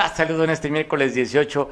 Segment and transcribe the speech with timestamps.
[0.00, 0.16] estás?
[0.16, 1.70] Saludo en este miércoles 18.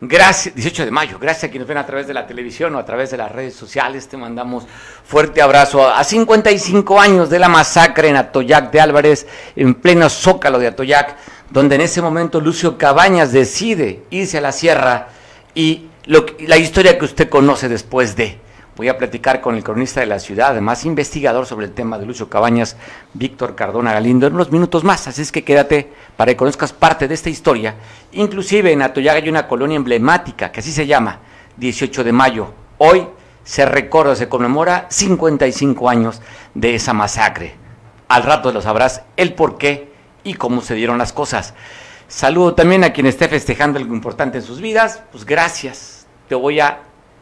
[0.00, 1.18] Gracias, 18 de mayo.
[1.18, 3.54] Gracias a quienes ven a través de la televisión o a través de las redes
[3.54, 4.08] sociales.
[4.08, 4.64] Te mandamos
[5.04, 9.26] fuerte abrazo a 55 años de la masacre en Atoyac de Álvarez,
[9.56, 11.16] en pleno zócalo de Atoyac,
[11.50, 15.08] donde en ese momento Lucio Cabañas decide irse a la sierra
[15.54, 18.38] y la historia que usted conoce después de.
[18.78, 22.06] Voy a platicar con el cronista de la ciudad, además investigador sobre el tema de
[22.06, 22.76] Lucio Cabañas,
[23.12, 25.08] Víctor Cardona Galindo, en unos minutos más.
[25.08, 27.74] Así es que quédate para que conozcas parte de esta historia.
[28.12, 31.18] Inclusive en Atoyac hay una colonia emblemática, que así se llama,
[31.56, 32.52] 18 de mayo.
[32.78, 33.08] Hoy
[33.42, 36.22] se recuerda, se conmemora 55 años
[36.54, 37.56] de esa masacre.
[38.06, 41.52] Al rato lo sabrás el por qué y cómo se dieron las cosas.
[42.06, 45.02] Saludo también a quien esté festejando algo importante en sus vidas.
[45.10, 46.06] Pues gracias.
[46.28, 46.78] Te voy a,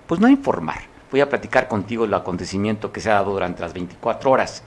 [0.07, 3.73] pues no informar voy a platicar contigo el acontecimiento que se ha dado durante las
[3.73, 4.62] 24 horas.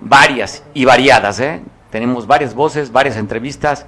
[0.00, 1.62] Varias y variadas, ¿eh?
[1.90, 3.86] Tenemos varias voces, varias entrevistas.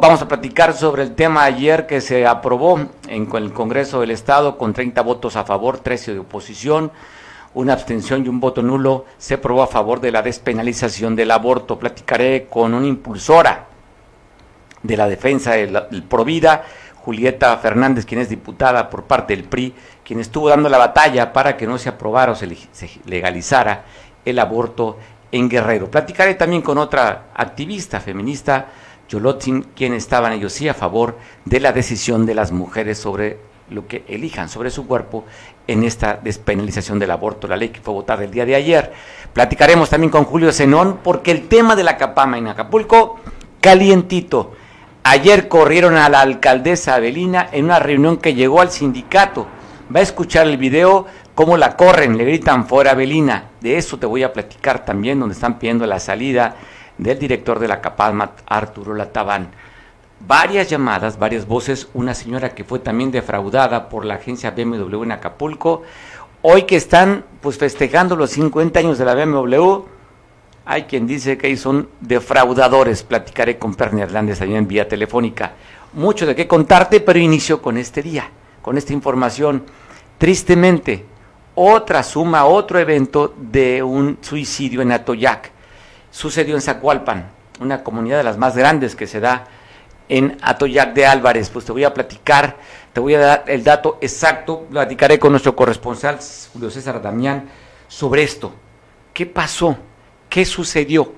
[0.00, 4.58] vamos a platicar sobre el tema ayer que se aprobó en el Congreso del Estado
[4.58, 6.90] con 30 votos a favor, 13 de oposición,
[7.54, 9.04] una abstención y un voto nulo.
[9.16, 11.78] Se aprobó a favor de la despenalización del aborto.
[11.78, 13.68] Platicaré con una impulsora
[14.82, 16.64] de la defensa del Provida,
[17.04, 19.74] Julieta Fernández, quien es diputada por parte del PRI
[20.04, 22.46] quien estuvo dando la batalla para que no se aprobara o se,
[23.06, 23.84] legalizara
[24.24, 24.98] el aborto
[25.32, 25.90] en Guerrero.
[25.90, 28.66] Platicaré también con otra activista feminista,
[29.08, 33.38] Yolotzin, quien estaban ellos sí a favor de la decisión de las mujeres sobre
[33.70, 35.24] lo que elijan sobre su cuerpo
[35.66, 38.92] en esta despenalización del aborto, la ley que fue votada el día de ayer.
[39.32, 43.20] Platicaremos también con Julio Zenón, porque el tema de la capama en Acapulco,
[43.60, 44.52] calientito.
[45.02, 49.46] Ayer corrieron a la alcaldesa Avelina en una reunión que llegó al sindicato
[49.94, 53.50] va a escuchar el video, cómo la corren, le gritan fuera Belina.
[53.60, 56.56] De eso te voy a platicar también, donde están pidiendo la salida
[56.98, 59.48] del director de la Capalma, Arturo Latabán.
[60.26, 65.12] Varias llamadas, varias voces, una señora que fue también defraudada por la agencia BMW en
[65.12, 65.82] Acapulco.
[66.40, 69.82] Hoy que están pues festejando los 50 años de la BMW,
[70.66, 73.02] hay quien dice que son defraudadores.
[73.02, 75.52] Platicaré con Perni Hernández también en vía telefónica.
[75.92, 78.30] Mucho de qué contarte, pero inicio con este día
[78.64, 79.66] con esta información.
[80.16, 81.04] Tristemente,
[81.54, 85.50] otra suma, otro evento de un suicidio en Atoyac.
[86.10, 87.30] Sucedió en Zacualpan,
[87.60, 89.44] una comunidad de las más grandes que se da
[90.08, 91.50] en Atoyac de Álvarez.
[91.50, 92.56] Pues te voy a platicar,
[92.94, 96.18] te voy a dar el dato exacto, platicaré con nuestro corresponsal
[96.54, 97.50] Julio César Damián
[97.86, 98.50] sobre esto.
[99.12, 99.76] ¿Qué pasó?
[100.30, 101.12] ¿Qué sucedió?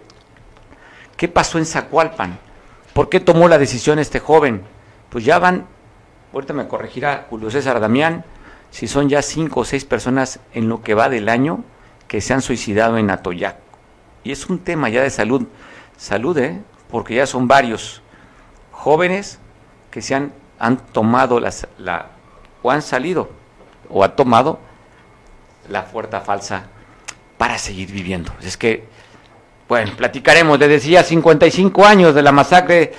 [1.17, 2.41] ¿Qué pasó en Zacualpan?
[2.93, 4.65] ¿Por qué tomó la decisión este joven?
[5.11, 5.76] Pues ya van
[6.37, 8.25] ahorita me corregirá Julio César Damián,
[8.71, 11.65] si son ya cinco o seis personas en lo que va del año
[12.09, 13.57] que se han suicidado en Atoyac.
[14.23, 15.47] Y es un tema ya de salud,
[15.97, 16.61] salud, ¿eh?
[16.91, 18.03] porque ya son varios
[18.71, 19.39] jóvenes
[19.91, 22.11] que se han, han tomado las, la,
[22.63, 23.31] o han salido
[23.89, 24.59] o ha tomado
[25.71, 26.67] la fuerza falsa
[27.39, 28.31] para seguir viviendo.
[28.43, 28.87] Es que,
[29.69, 32.93] bueno, platicaremos, le decía 55 años de la masacre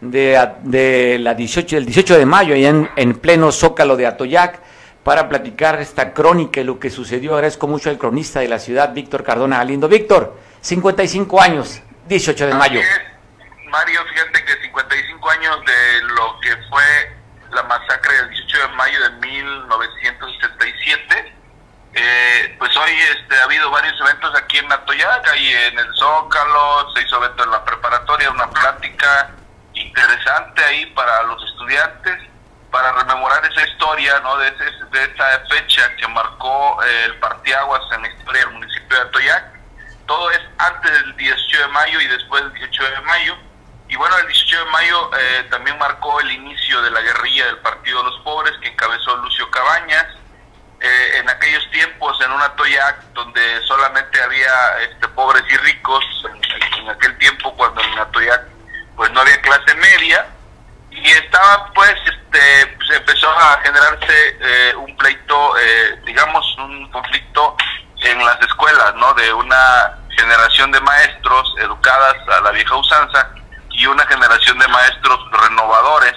[0.00, 4.60] de, la 18, el 18 de mayo, allá en, en, pleno zócalo de Atoyac,
[5.04, 7.34] para platicar esta crónica y lo que sucedió.
[7.34, 9.88] Agradezco mucho al cronista de la ciudad, Víctor Cardona Galindo.
[9.88, 12.80] Víctor, 55 años, 18 de mayo.
[13.70, 16.82] Mario, fíjate que 55 años de lo que fue
[17.52, 21.34] la masacre del 18 de mayo de 1977.
[21.92, 26.92] Eh, pues hoy este, ha habido varios eventos aquí en Atoyac, ahí en el Zócalo,
[26.94, 29.30] se hizo evento en la preparatoria, una plática,
[29.80, 32.30] interesante ahí para los estudiantes,
[32.70, 34.36] para rememorar esa historia, ¿no?
[34.38, 39.02] De, de esa fecha que marcó eh, el partiaguas en la historia del municipio de
[39.02, 39.44] Atoyac.
[40.06, 43.36] Todo es antes del 18 de mayo y después del 18 de mayo.
[43.88, 47.58] Y bueno, el 18 de mayo eh, también marcó el inicio de la guerrilla del
[47.58, 50.06] Partido de los Pobres que encabezó Lucio Cabañas.
[50.80, 56.80] Eh, en aquellos tiempos, en una Atoyac donde solamente había este, pobres y ricos, en,
[56.80, 58.59] en aquel tiempo cuando en Atoyac
[59.00, 60.26] pues no había clase media
[60.90, 67.56] y estaba pues este pues empezó a generarse eh, un pleito eh, digamos un conflicto
[68.02, 73.30] en las escuelas no de una generación de maestros educadas a la vieja usanza
[73.70, 76.14] y una generación de maestros renovadores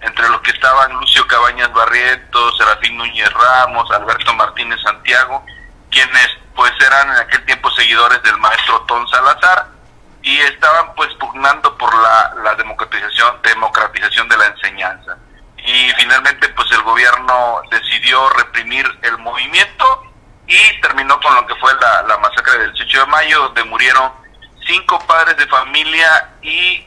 [0.00, 5.46] entre los que estaban Lucio Cabañas Barrientos, Serafín Núñez Ramos, Alberto Martínez Santiago,
[5.88, 9.77] quienes pues eran en aquel tiempo seguidores del maestro Ton Salazar
[10.22, 15.16] y estaban pues pugnando por la, la democratización, democratización de la enseñanza.
[15.58, 20.02] Y finalmente pues el gobierno decidió reprimir el movimiento
[20.46, 24.12] y terminó con lo que fue la, la masacre del 18 de mayo, donde murieron
[24.66, 26.84] cinco padres de familia y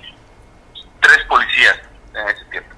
[1.00, 1.78] tres policías.
[2.14, 2.76] en ese tiempo.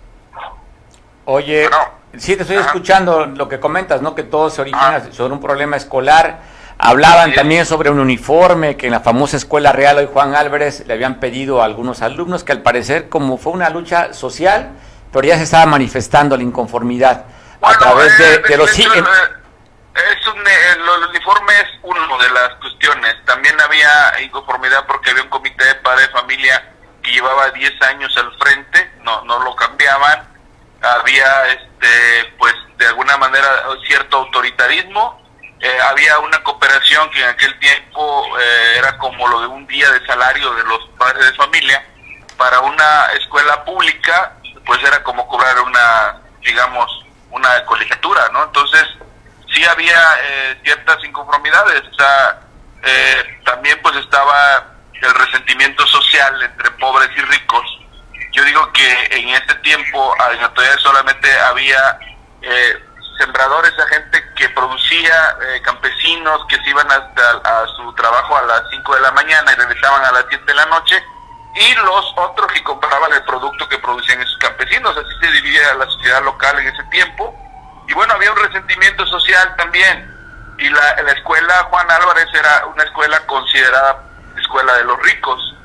[1.25, 1.69] Oye,
[2.17, 4.13] sí, te estoy escuchando lo que comentas, ¿no?
[4.13, 6.41] Que todo se origina sobre un problema escolar.
[6.85, 10.93] Hablaban también sobre un uniforme que en la famosa Escuela Real hoy Juan Álvarez le
[10.93, 14.73] habían pedido a algunos alumnos que al parerer como fue una lucha social,
[15.09, 17.23] pero ya se estaba manifestando la inconformidad
[17.61, 18.69] a través de, eh, los...
[18.69, 23.15] Es un, eh, el uniforme es una de las cuestiones.
[23.23, 26.69] También había inconformidad porque había un comité de padres de familia
[27.01, 30.27] que llevaba 10 años al frente, no, no lo cambiaban.
[30.81, 33.47] Había, este, pues, de alguna manera
[33.87, 35.22] cierto autoritarismo
[35.63, 39.89] eh, había una cooperación que en aquel tiempo eh, era como lo de un día
[39.91, 41.81] de salario de los padres de familia.
[42.35, 44.33] Para una escuela pública,
[44.65, 48.43] pues era como cobrar una, digamos, una colegiatura, ¿no?
[48.43, 48.83] Entonces,
[49.53, 51.81] sí había eh, ciertas inconformidades.
[51.89, 52.41] O sea,
[53.45, 54.65] también pues estaba
[55.01, 57.79] el resentimiento social entre pobres y ricos.
[58.33, 61.99] Yo digo que en este tiempo, en solamente había
[63.17, 68.43] sembradores, a gente que producía, eh, campesinos que se iban hasta a su trabajo a
[68.43, 71.03] las 5 de la mañana y regresaban a las 7 de la noche,
[71.55, 74.97] y los otros que compraban el producto que producían esos campesinos.
[74.97, 77.33] Así se dividía la sociedad local en ese tiempo.
[77.87, 80.11] Y bueno, había un resentimiento social también.
[80.57, 84.03] Y la, la escuela Juan Álvarez era una escuela considerada
[84.37, 85.55] escuela de los ricos.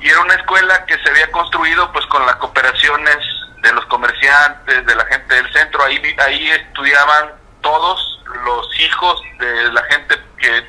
[0.00, 4.86] Y era una escuela que se había construido pues con las cooperaciones de los comerciantes,
[4.86, 10.62] de la gente del centro, ahí, ahí estudiaban todos los hijos de la gente que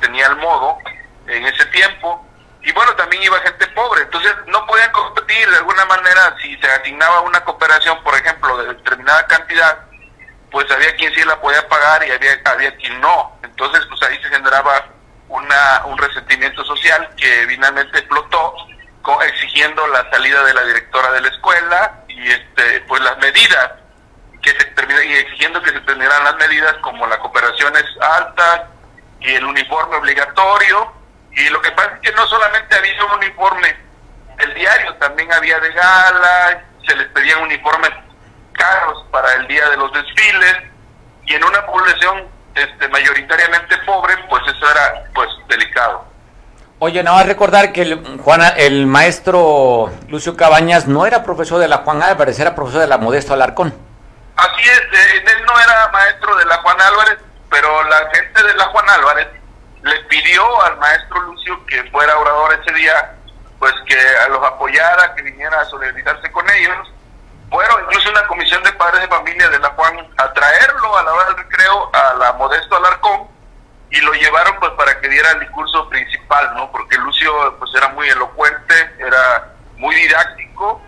[0.00, 0.78] tenía el modo
[1.26, 2.24] en ese tiempo,
[2.62, 6.36] y bueno, también iba gente pobre, entonces no podían competir de alguna manera.
[6.42, 9.78] Si se asignaba una cooperación, por ejemplo, de determinada cantidad,
[10.50, 14.16] pues había quien sí la podía pagar y había, había quien no, entonces pues ahí
[14.22, 14.86] se generaba
[15.28, 18.54] una, un resentimiento social que finalmente explotó
[19.22, 23.70] exigiendo la salida de la directora de la escuela y este pues las medidas
[24.42, 24.68] que se
[25.04, 28.68] y exigiendo que se terminaran las medidas como la cooperación es alta
[29.20, 30.92] y el uniforme obligatorio
[31.32, 33.76] y lo que pasa es que no solamente había un uniforme
[34.38, 37.90] el diario también había de gala se les pedían uniformes
[38.52, 40.56] caros para el día de los desfiles
[41.26, 46.07] y en una población este mayoritariamente pobre pues eso era pues delicado
[46.80, 51.66] Oye, nada más recordar que el, Juana, el maestro Lucio Cabañas no era profesor de
[51.66, 53.74] la Juan Álvarez, era profesor de la Modesto Alarcón.
[54.36, 54.82] Así es,
[55.12, 57.18] él no era maestro de la Juan Álvarez,
[57.50, 59.26] pero la gente de la Juan Álvarez
[59.82, 63.12] le pidió al maestro Lucio que fuera orador ese día,
[63.58, 63.98] pues que
[64.30, 66.92] los apoyara, que viniera a solidarizarse con ellos.
[67.50, 71.12] Fueron incluso una comisión de padres de familia de la Juan a traerlo a la
[71.12, 73.27] hora del recreo a la Modesto Alarcón
[73.90, 76.70] y lo llevaron pues para que diera el discurso principal, ¿no?
[76.70, 80.82] Porque Lucio pues era muy elocuente, era muy didáctico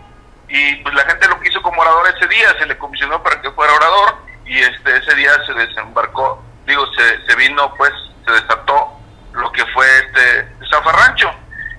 [0.49, 3.50] y pues la gente lo quiso como orador ese día, se le comisionó para que
[3.52, 7.93] fuera orador y este ese día se desembarcó, digo, se, se vino pues,
[8.26, 9.00] se desató
[9.32, 11.31] lo que fue este zafarrancho.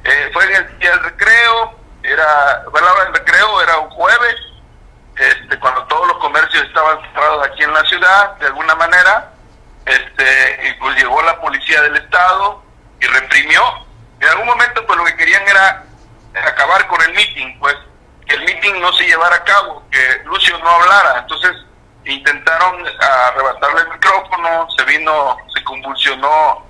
[0.03, 4.35] Eh, fue en el día del recreo, era, bueno, la hora recreo era un jueves,
[5.17, 9.30] este, cuando todos los comercios estaban cerrados aquí en la ciudad, de alguna manera,
[9.85, 12.63] este, y pues llegó la policía del estado
[12.99, 13.61] y reprimió.
[14.19, 15.83] En algún momento pues lo que querían era
[16.47, 17.75] acabar con el meeting, pues
[18.27, 21.19] que el meeting no se llevara a cabo, que Lucio no hablara.
[21.19, 21.51] Entonces
[22.05, 22.83] intentaron
[23.27, 26.65] arrebatarle el micrófono, se vino, se convulsionó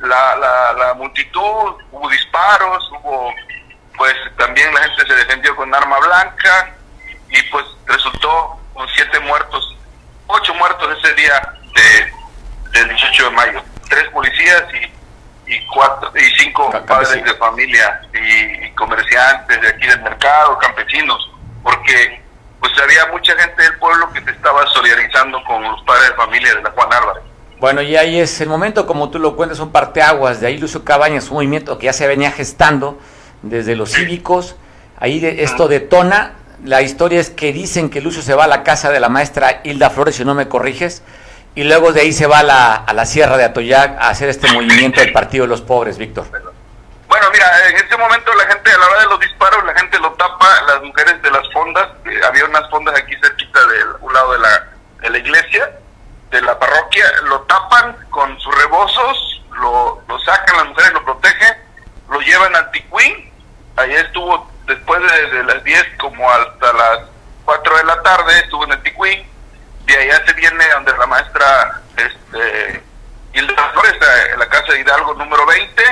[0.00, 3.32] la, la, la multitud, hubo disparos, hubo
[3.96, 6.74] pues también la gente se defendió con arma blanca
[7.30, 9.76] y pues resultó con siete muertos,
[10.26, 12.12] ocho muertos ese día de
[12.78, 13.62] del 18 de mayo.
[13.88, 20.02] Tres policías y, y, cuatro, y cinco padres de familia y, comerciantes de aquí del
[20.02, 22.20] mercado, campesinos, porque
[22.60, 26.54] pues había mucha gente del pueblo que se estaba solidarizando con los padres de familia
[26.54, 27.22] de la Juan Álvarez.
[27.58, 30.40] Bueno, y ahí es el momento, como tú lo cuentas, son parteaguas.
[30.40, 32.98] De ahí Lucio Cabañas, un movimiento que ya se venía gestando
[33.42, 34.56] desde los cívicos.
[34.98, 36.34] Ahí de, esto detona.
[36.64, 39.60] La historia es que dicen que Lucio se va a la casa de la maestra
[39.64, 41.02] Hilda Flores, si no me corriges,
[41.56, 44.28] y luego de ahí se va a la, a la Sierra de Atoyac a hacer
[44.28, 46.26] este movimiento del Partido de los Pobres, Víctor.
[47.08, 49.98] Bueno, mira, en este momento la gente, a la hora de los disparos, la gente
[49.98, 51.88] lo tapa, las mujeres de las fondas,
[52.28, 54.68] había unas fondas aquí cerquita de un lado de la,
[55.00, 55.70] de la iglesia,
[56.30, 61.54] de la parroquia, lo tapan con sus rebozos, lo, lo sacan, las mujeres lo protegen,
[62.10, 63.32] lo llevan a Ticuín,
[63.76, 65.00] ahí estuvo después
[65.32, 66.98] de, las 10 como hasta las
[67.46, 69.35] 4 de la tarde, estuvo en el Ticuín,
[69.86, 72.82] de allá se viene donde la maestra este,
[73.32, 73.94] Hilda Flores,
[74.32, 75.82] en la casa de Hidalgo número 20.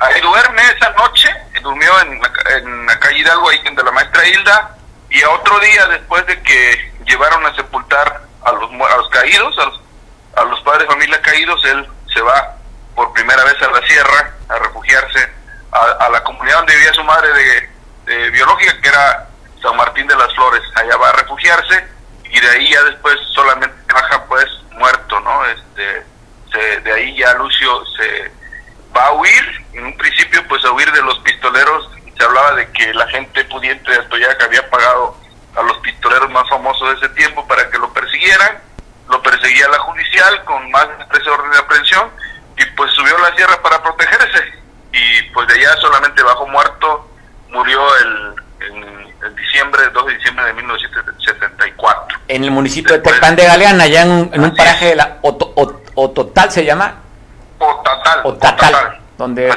[0.00, 1.28] Ahí duerme esa noche,
[1.62, 4.76] durmió en la, en la calle Hidalgo, ahí donde la maestra Hilda,
[5.10, 9.58] Y a otro día, después de que llevaron a sepultar a los, a los caídos,
[9.58, 9.80] a los,
[10.36, 12.56] a los padres de familia caídos, él se va
[12.94, 15.32] por primera vez a la sierra a refugiarse
[15.72, 17.28] a, la comunidad donde vivía su madre
[18.06, 19.26] de, biológica, que era
[19.60, 20.62] San Martín de las Flores.
[20.76, 21.93] Allá va a refugiarse
[22.34, 25.44] y de ahí ya después solamente baja pues muerto, ¿no?
[25.46, 26.04] Este,
[26.82, 28.30] de ahí ya Lucio se
[28.94, 32.70] va a huir, en un principio pues a huir de los pistoleros, se hablaba de
[32.72, 35.16] que la gente pudiente de Atoyac había pagado
[35.56, 38.58] a los pistoleros más famosos de ese tiempo para que lo persiguieran,
[39.08, 42.10] lo perseguía la judicial con más de 13 órdenes de aprehensión
[42.56, 44.54] y pues subió a la sierra para protegerse.
[44.92, 47.08] Y pues de allá solamente bajó muerto,
[47.48, 52.18] murió el, en, diciembre, 2 de diciembre de 1974.
[52.28, 56.64] En el municipio de Tepán de Galeana, allá en, un paraje de la Ototal se
[56.64, 56.96] llama.
[57.58, 58.20] Otatal.
[58.24, 58.98] Otatal.
[59.16, 59.50] Donde,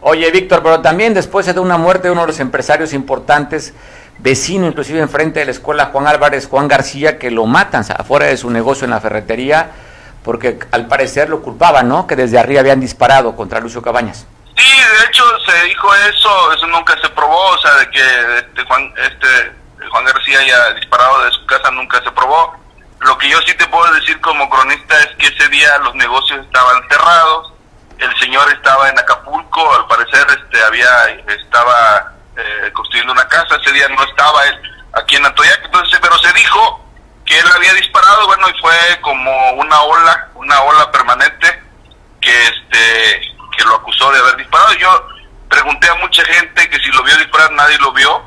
[0.00, 3.74] Oye, Víctor, pero también después de una muerte de uno de los empresarios importantes,
[4.18, 8.36] vecino inclusive enfrente de la escuela Juan Álvarez, Juan García, que lo matan afuera de
[8.36, 9.70] su negocio en la ferretería,
[10.22, 12.06] porque al parecer lo culpaban, ¿no?
[12.06, 14.26] Que desde arriba habían disparado contra Lucio Cabañas.
[14.58, 18.64] Sí, de hecho se dijo eso, eso nunca se probó, o sea, de que este
[18.64, 19.52] Juan, este
[19.88, 22.56] Juan García haya disparado de su casa nunca se probó.
[23.00, 26.44] Lo que yo sí te puedo decir como cronista es que ese día los negocios
[26.44, 27.52] estaban cerrados,
[27.98, 30.90] el señor estaba en Acapulco, al parecer este había
[31.28, 34.60] estaba eh, construyendo una casa, ese día no estaba él
[34.94, 36.84] aquí en Atoyac, entonces pero se dijo
[37.24, 41.62] que él había disparado, bueno, y fue como una ola, una ola permanente
[42.20, 44.72] que este que lo acusó de haber disparado.
[44.74, 45.08] Yo
[45.50, 48.22] pregunté a mucha gente que si lo vio disparar, nadie lo vio.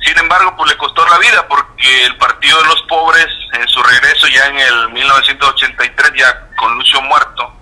[0.00, 3.82] Sin embargo, pues le costó la vida porque el Partido de los Pobres, en su
[3.82, 7.52] regreso ya en el 1983, ya con Lucio muerto,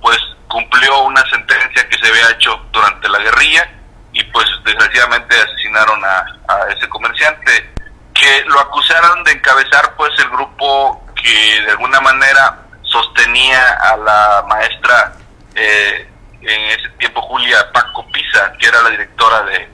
[0.00, 3.68] pues cumplió una sentencia que se había hecho durante la guerrilla
[4.12, 7.72] y pues desgraciadamente asesinaron a, a ese comerciante
[8.14, 14.44] que lo acusaron de encabezar pues el grupo que de alguna manera sostenía a la
[14.48, 15.12] maestra
[15.54, 16.08] eh,
[16.40, 19.68] en ese tiempo Julia Paco Pisa, que era la directora de,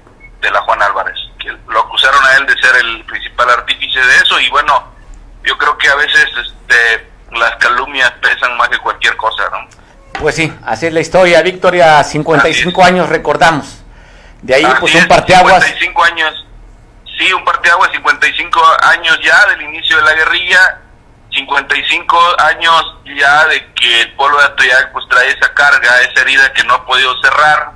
[0.45, 4.17] de la Juan Álvarez, que lo acusaron a él de ser el principal artífice de
[4.17, 4.93] eso y bueno,
[5.43, 9.69] yo creo que a veces este, las calumnias pesan más que cualquier cosa, ¿no?
[10.21, 13.83] Pues sí, así es la historia, Victoria, 55 años recordamos.
[14.43, 15.65] De ahí pues un parteaguas.
[15.65, 16.47] 55 años,
[17.19, 20.81] sí, un parteaguas, 55 años ya del inicio de la guerrilla
[21.35, 26.53] 55 años ya de que el pueblo de Atoyac pues trae esa carga, esa herida
[26.53, 27.73] que no ha podido cerrar.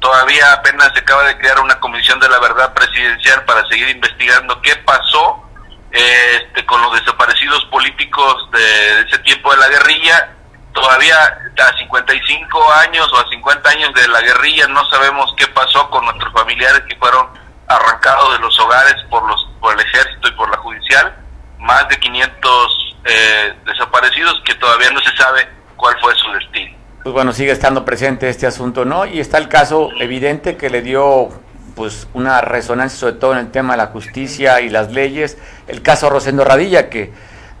[0.00, 4.60] Todavía apenas se acaba de crear una comisión de la verdad presidencial para seguir investigando
[4.62, 5.44] qué pasó
[5.90, 10.36] este, con los desaparecidos políticos de ese tiempo de la guerrilla.
[10.72, 11.16] Todavía
[11.60, 16.04] a 55 años o a 50 años de la guerrilla no sabemos qué pasó con
[16.04, 17.28] nuestros familiares que fueron
[17.68, 21.14] arrancados de los hogares por, los, por el ejército y por la judicial.
[21.58, 26.79] Más de 500 eh, desaparecidos que todavía no se sabe cuál fue su destino.
[27.02, 29.06] Pues bueno, sigue estando presente este asunto, ¿no?
[29.06, 31.30] Y está el caso evidente que le dio
[31.74, 35.80] pues una resonancia sobre todo en el tema de la justicia y las leyes, el
[35.80, 37.10] caso Rosendo Radilla que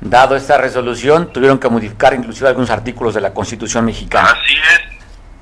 [0.00, 4.30] dado esta resolución tuvieron que modificar inclusive algunos artículos de la Constitución mexicana.
[4.30, 4.80] Así es.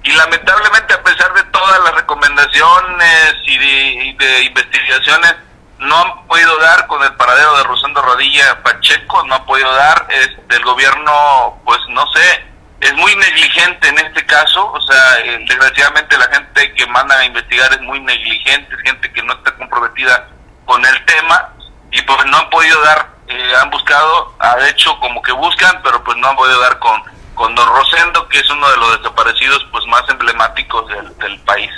[0.04, 5.34] Y lamentablemente a pesar de todas las recomendaciones y de, y de investigaciones
[5.80, 10.06] no han podido dar con el paradero de Rosendo Rodilla Pacheco, no ha podido dar,
[10.10, 12.47] este, el gobierno, pues no sé,
[12.80, 17.24] es muy negligente en este caso, o sea, eh, desgraciadamente la gente que manda a
[17.24, 20.28] investigar es muy negligente, es gente que no está comprometida
[20.64, 21.52] con el tema
[21.90, 26.02] y pues no han podido dar, eh, han buscado, ha hecho como que buscan, pero
[26.04, 27.02] pues no han podido dar con,
[27.34, 31.70] con don Rosendo, que es uno de los desaparecidos pues más emblemáticos del, del país.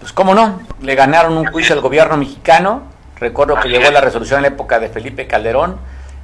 [0.00, 2.92] Pues cómo no, le ganaron un juicio al gobierno mexicano,
[3.22, 5.78] Recuerdo que llegó la resolución en la época de Felipe Calderón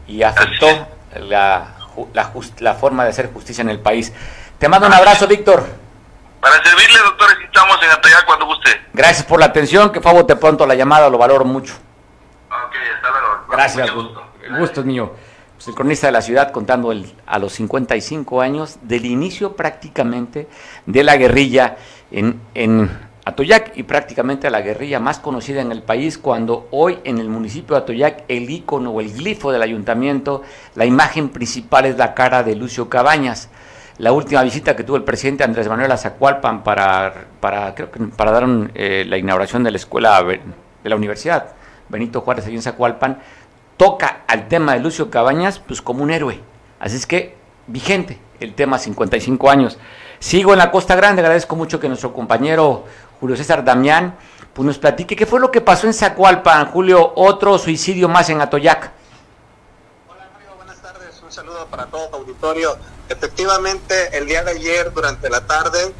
[0.09, 0.67] y afectó
[1.15, 1.78] la,
[2.13, 4.13] la, forma de hacer justicia en el país.
[4.59, 5.65] Te mando un abrazo, Víctor.
[6.41, 8.71] Para servirle, doctor, estamos en Atoyac cuando guste.
[8.93, 11.75] Gracias por la atención, que favor te pronto la llamada, lo valoro mucho.
[12.47, 13.47] Ok, hasta luego.
[13.51, 14.23] Gracias, gusto.
[14.43, 15.15] el gusto es mío.
[15.57, 20.49] Pues el cronista de la ciudad contando el, a los 55 años del inicio prácticamente
[20.87, 21.77] de la guerrilla
[22.13, 26.99] en, en Atoyac y prácticamente a la guerrilla más conocida en el país cuando hoy
[27.05, 30.43] en el municipio de Atoyac el icono o el glifo del ayuntamiento,
[30.75, 33.51] la imagen principal es la cara de Lucio Cabañas.
[33.99, 38.31] La última visita que tuvo el presidente Andrés Manuel Azacualpan para, para, creo que para
[38.31, 40.41] dar eh, la inauguración de la escuela de
[40.89, 41.59] la universidad
[41.89, 43.19] Benito Juárez allí en Zacualpan,
[43.77, 46.41] toca al tema de Lucio Cabañas pues como un héroe.
[46.81, 49.79] Así es que vigente el tema 55 años.
[50.21, 52.85] Sigo en la Costa Grande, agradezco mucho que nuestro compañero
[53.21, 54.17] Julio César Damián,
[54.53, 58.41] pues nos platique qué fue lo que pasó en Zacualpan, Julio, otro suicidio más en
[58.41, 58.93] Atoyac.
[60.09, 62.77] Hola Mario, buenas tardes, un saludo para todo tu auditorio.
[63.09, 65.93] Efectivamente, el día de ayer durante la tarde,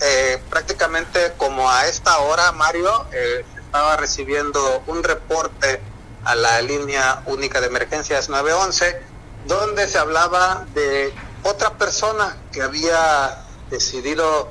[0.00, 5.80] eh, prácticamente como a esta hora, Mario, eh, estaba recibiendo un reporte
[6.24, 9.00] a la línea única de emergencias 911,
[9.46, 14.50] donde se hablaba de otra persona que había decidido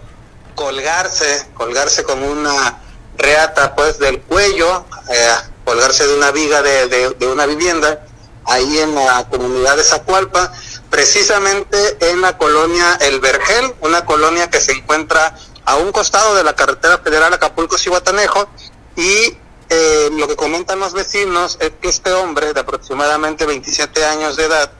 [0.58, 2.82] colgarse, colgarse con una
[3.16, 8.04] reata pues del cuello, eh, colgarse de una viga de, de, una vivienda,
[8.44, 10.52] ahí en la comunidad de Zacualpa,
[10.90, 11.78] precisamente
[12.10, 16.56] en la colonia El Vergel, una colonia que se encuentra a un costado de la
[16.56, 18.50] carretera federal Acapulco-Cihuatanejo,
[18.96, 19.38] y
[19.70, 24.46] eh, lo que comentan los vecinos es que este hombre de aproximadamente 27 años de
[24.46, 24.72] edad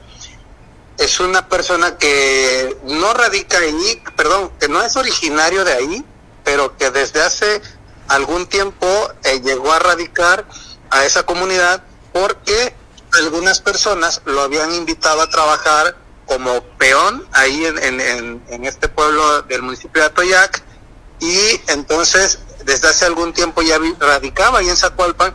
[0.98, 6.04] es una persona que no radica ahí, perdón, que no es originario de ahí,
[6.44, 7.62] pero que desde hace
[8.08, 8.86] algún tiempo
[9.24, 10.44] eh, llegó a radicar
[10.90, 12.74] a esa comunidad porque
[13.14, 19.42] algunas personas lo habían invitado a trabajar como peón ahí en, en, en este pueblo
[19.42, 20.62] del municipio de Atoyac
[21.20, 25.34] y entonces desde hace algún tiempo ya radicaba ahí en Zacualpan,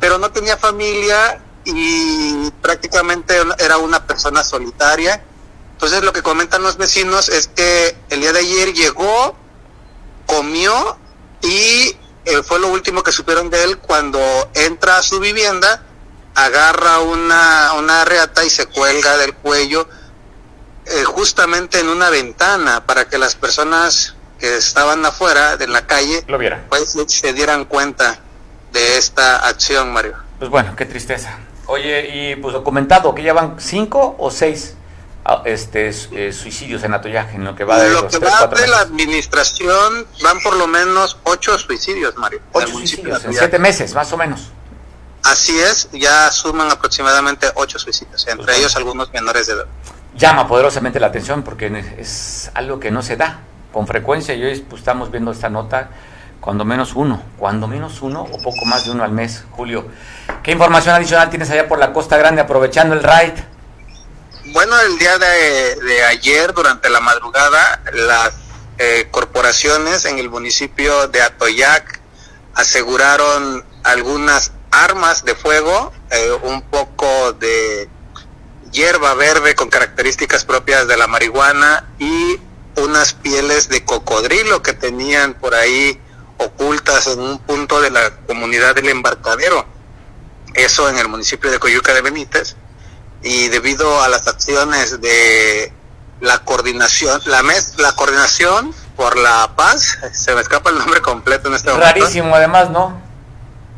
[0.00, 5.22] pero no tenía familia y prácticamente era una persona solitaria.
[5.72, 9.36] Entonces lo que comentan los vecinos es que el día de ayer llegó,
[10.26, 10.96] comió
[11.40, 14.20] y eh, fue lo último que supieron de él cuando
[14.54, 15.84] entra a su vivienda,
[16.34, 19.88] agarra una, una reata y se cuelga del cuello
[20.86, 26.24] eh, justamente en una ventana para que las personas que estaban afuera de la calle
[26.26, 26.64] lo vieran.
[26.68, 28.18] Pues se dieran cuenta
[28.72, 30.16] de esta acción, Mario.
[30.38, 31.38] Pues bueno, qué tristeza.
[31.72, 34.74] Oye, y pues documentado que llevan cinco o seis
[35.24, 38.66] ah, este eh, suicidios en Atoyaje, en lo que va de lo que va de
[38.66, 42.40] la administración van por lo menos ocho suicidios, Mario.
[42.52, 44.50] Ocho suicidios en siete meses, más o menos.
[45.22, 49.66] Así es, ya suman aproximadamente ocho suicidios, entre pues ellos algunos menores de edad.
[50.14, 53.40] Llama poderosamente la atención porque es algo que no se da
[53.72, 54.34] con frecuencia.
[54.34, 55.88] Y hoy pues, estamos viendo esta nota
[56.42, 59.86] cuando menos uno, cuando menos uno o poco más de uno al mes, Julio.
[60.42, 63.34] ¿Qué información adicional tienes allá por la Costa Grande aprovechando el raid?
[64.46, 68.32] Bueno, el día de, ayer, durante la madrugada, las
[68.78, 72.00] eh, corporaciones en el municipio de Atoyac
[72.54, 77.88] aseguraron algunas armas de fuego, eh, un poco de
[78.72, 82.40] hierba verde con características propias de la marihuana y
[82.76, 86.00] unas pieles de cocodrilo que tenían por ahí
[86.44, 89.66] ocultas en un punto de la comunidad del embarcadero,
[90.54, 92.56] eso en el municipio de Coyuca de Benítez,
[93.22, 95.72] y debido a las acciones de
[96.20, 101.48] la coordinación, la mes, la coordinación por la paz, se me escapa el nombre completo
[101.48, 102.00] en este momento.
[102.00, 103.00] Rarísimo además, ¿no?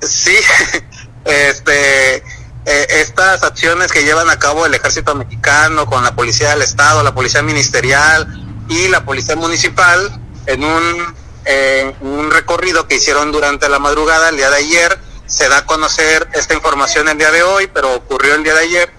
[0.01, 0.37] Sí,
[1.25, 2.23] este, eh,
[2.67, 7.15] estas acciones que llevan a cabo el ejército mexicano con la policía del estado, la
[7.15, 8.27] policía ministerial
[8.69, 14.37] y la policía municipal en un en un recorrido que hicieron durante la madrugada el
[14.37, 14.99] día de ayer.
[15.27, 18.61] Se da a conocer esta información el día de hoy, pero ocurrió el día de
[18.61, 18.93] ayer.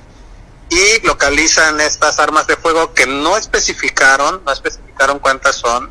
[0.70, 5.90] Y localizan estas armas de fuego que no especificaron, no especificaron cuántas son,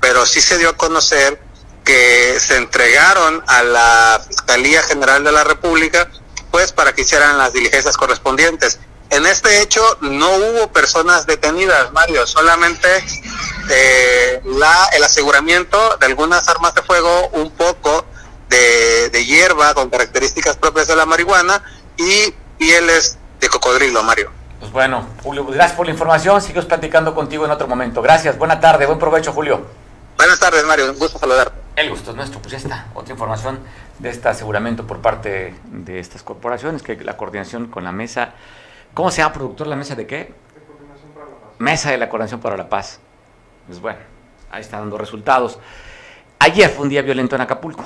[0.00, 1.40] pero sí se dio a conocer
[1.84, 6.10] que se entregaron a la Fiscalía General de la República,
[6.50, 8.80] pues para que hicieran las diligencias correspondientes.
[9.10, 12.88] En este hecho no hubo personas detenidas, Mario, solamente
[13.70, 18.04] eh, la, el aseguramiento de algunas armas de fuego, un poco
[18.48, 21.62] de, de, hierba con características propias de la marihuana
[21.96, 24.30] y pieles de cocodrilo, Mario.
[24.60, 26.40] Pues bueno, Julio, gracias por la información.
[26.40, 28.02] Sigo platicando contigo en otro momento.
[28.02, 29.66] Gracias, buena tarde, buen provecho, Julio.
[30.16, 31.60] Buenas tardes, Mario, un gusto saludarte.
[31.76, 32.86] El gusto es nuestro, pues ya está.
[32.94, 33.60] Otra información
[33.98, 38.34] de este aseguramiento por parte de estas corporaciones, que la coordinación con la mesa
[38.96, 40.32] ¿Cómo se llama, productor, la mesa de qué?
[41.58, 42.98] Mesa de la Coordinación para la Paz.
[43.66, 43.98] Pues bueno,
[44.50, 45.58] ahí está dando resultados.
[46.38, 47.84] Ayer fue un día violento en Acapulco.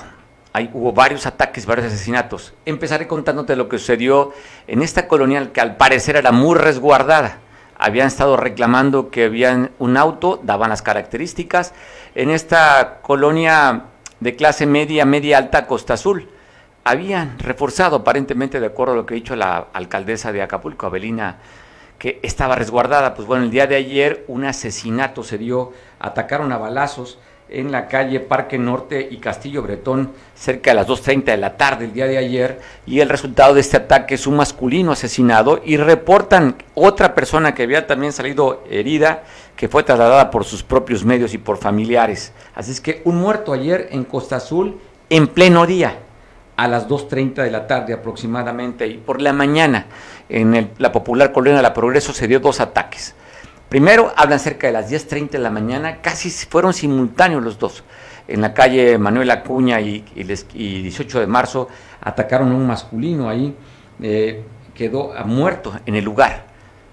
[0.52, 2.52] Ahí hubo varios ataques, varios asesinatos.
[2.66, 4.32] Empezaré contándote lo que sucedió
[4.66, 7.38] en esta colonial que al parecer era muy resguardada.
[7.78, 11.72] Habían estado reclamando que habían un auto, daban las características.
[12.14, 13.84] En esta colonia
[14.18, 16.28] de clase media, media alta, Costa Azul
[16.84, 21.36] habían reforzado aparentemente, de acuerdo a lo que ha dicho la alcaldesa de Acapulco, Abelina,
[22.00, 23.14] que estaba resguardada.
[23.14, 27.18] Pues bueno, el día de ayer un asesinato se dio, atacaron a balazos
[27.50, 31.84] en la calle Parque Norte y Castillo Bretón cerca de las 2.30 de la tarde
[31.84, 35.76] el día de ayer y el resultado de este ataque es un masculino asesinado y
[35.76, 39.24] reportan otra persona que había también salido herida
[39.56, 42.32] que fue trasladada por sus propios medios y por familiares.
[42.54, 45.98] Así es que un muerto ayer en Costa Azul en pleno día
[46.64, 49.86] a las 2.30 de la tarde aproximadamente y por la mañana
[50.28, 53.14] en la popular colonia de la Progreso se dio dos ataques
[53.70, 57.84] Primero hablan cerca de las 10.30 de la mañana, casi fueron simultáneos los dos.
[58.26, 61.68] En la calle Manuel Acuña y, 18 de marzo
[62.00, 63.54] atacaron a un masculino ahí,
[64.02, 64.42] eh,
[64.74, 66.46] quedó muerto en el lugar.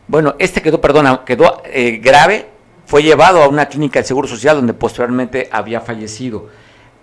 [0.07, 2.47] Bueno, este quedó, perdona, quedó eh, grave,
[2.85, 6.47] fue llevado a una clínica del Seguro Social donde posteriormente había fallecido.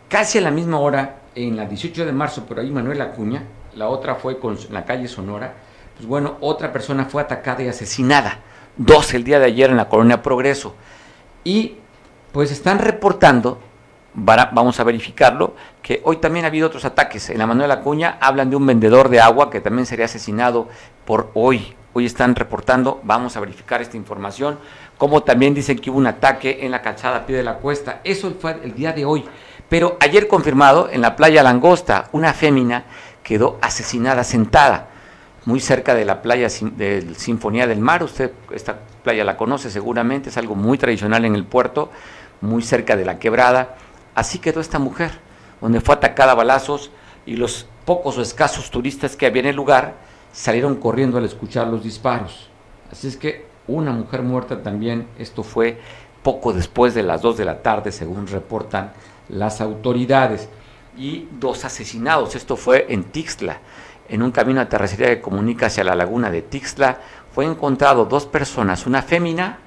[0.09, 3.45] Casi a la misma hora, en la 18 de marzo, por ahí Manuel Acuña,
[3.75, 5.55] la otra fue con, la calle Sonora,
[5.97, 8.41] pues bueno, otra persona fue atacada y asesinada
[8.77, 10.75] dos el día de ayer en la colonia Progreso.
[11.45, 11.77] Y
[12.33, 13.61] pues están reportando,
[14.15, 17.31] vamos a verificarlo, que hoy también ha habido otros ataques.
[17.31, 20.69] En la Manuel Acuña hablan de un vendedor de agua que también sería asesinado
[21.05, 21.75] por hoy.
[21.93, 24.59] Hoy están reportando, vamos a verificar esta información,
[24.99, 28.01] como también dicen que hubo un ataque en la calzada pie de la cuesta.
[28.03, 29.25] Eso fue el día de hoy.
[29.69, 32.85] Pero ayer confirmado, en la playa Langosta, una fémina
[33.23, 34.89] quedó asesinada sentada
[35.47, 38.03] muy cerca de la playa del Sinfonía del Mar.
[38.03, 41.91] Usted esta playa la conoce seguramente, es algo muy tradicional en el puerto,
[42.41, 43.77] muy cerca de la quebrada.
[44.15, 45.13] Así quedó esta mujer,
[45.61, 46.91] donde fue atacada a balazos
[47.27, 49.95] y los pocos o escasos turistas que había en el lugar
[50.33, 52.49] salieron corriendo al escuchar los disparos.
[52.91, 55.81] Así es que una mujer muerta también, esto fue
[56.23, 58.93] poco después de las 2 de la tarde, según reportan
[59.29, 60.49] las autoridades.
[60.97, 63.59] Y dos asesinados, esto fue en Tixla
[64.09, 66.99] en un camino de terracería que comunica hacia la laguna de Tixla,
[67.33, 69.59] fue encontrado dos personas, una fémina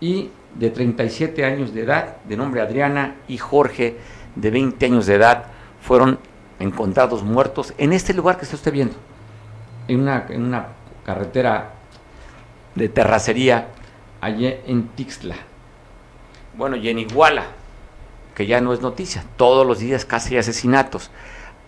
[0.00, 3.96] y de 37 años de edad, de nombre Adriana, y Jorge,
[4.34, 5.44] de 20 años de edad,
[5.80, 6.18] fueron
[6.58, 8.94] encontrados muertos en este lugar que está usted viendo,
[9.88, 10.68] en una, en una
[11.04, 11.72] carretera
[12.74, 13.68] de terracería
[14.20, 15.36] allí en Tixla.
[16.56, 17.44] Bueno, y en Iguala,
[18.36, 21.10] que ya no es noticia, todos los días casi asesinatos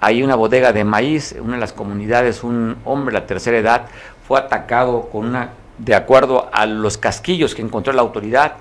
[0.01, 3.87] hay una bodega de maíz, una de las comunidades, un hombre de la tercera edad
[4.27, 8.55] fue atacado con una, de acuerdo a los casquillos que encontró la autoridad,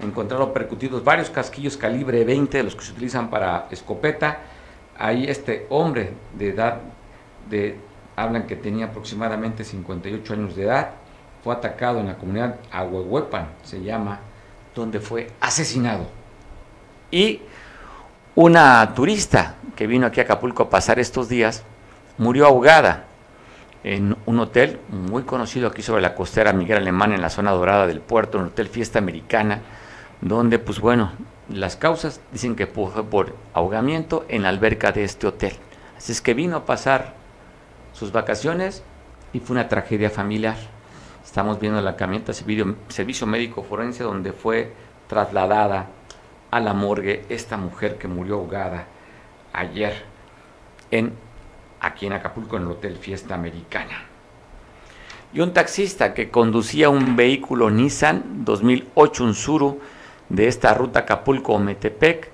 [0.00, 4.38] encontraron percutidos varios casquillos calibre 20, los que se utilizan para escopeta.
[4.96, 6.78] Ahí este hombre de edad,
[7.50, 7.76] de,
[8.14, 10.90] hablan que tenía aproximadamente 58 años de edad,
[11.42, 14.20] fue atacado en la comunidad Ahuehuepan, se llama,
[14.74, 16.06] donde fue asesinado.
[17.10, 17.40] Y
[18.36, 21.62] una turista que vino aquí a Acapulco a pasar estos días
[22.18, 23.04] murió ahogada
[23.84, 27.86] en un hotel muy conocido aquí sobre la costera Miguel Alemán en la zona dorada
[27.86, 29.60] del puerto, un hotel Fiesta Americana,
[30.20, 31.12] donde pues bueno,
[31.48, 35.52] las causas dicen que fue por ahogamiento en la alberca de este hotel.
[35.96, 37.14] Así es que vino a pasar
[37.92, 38.82] sus vacaciones
[39.32, 40.56] y fue una tragedia familiar.
[41.24, 44.72] Estamos viendo la camioneta servicio médico forense donde fue
[45.08, 45.88] trasladada
[46.54, 48.86] a la morgue esta mujer que murió ahogada
[49.52, 50.04] ayer
[50.92, 51.12] en,
[51.80, 54.04] aquí en Acapulco en el Hotel Fiesta Americana.
[55.32, 59.80] Y un taxista que conducía un vehículo Nissan 2008 un Suru
[60.28, 62.30] de esta ruta Acapulco-Metepec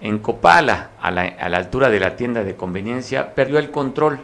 [0.00, 4.18] en Copala, a la, a la altura de la tienda de conveniencia, perdió el control.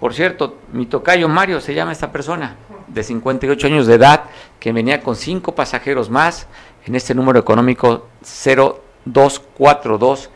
[0.00, 2.56] Por cierto, mi tocayo Mario se llama esta persona,
[2.88, 4.24] de 58 años de edad,
[4.58, 6.46] que venía con cinco pasajeros más,
[6.86, 10.30] en este número económico 0242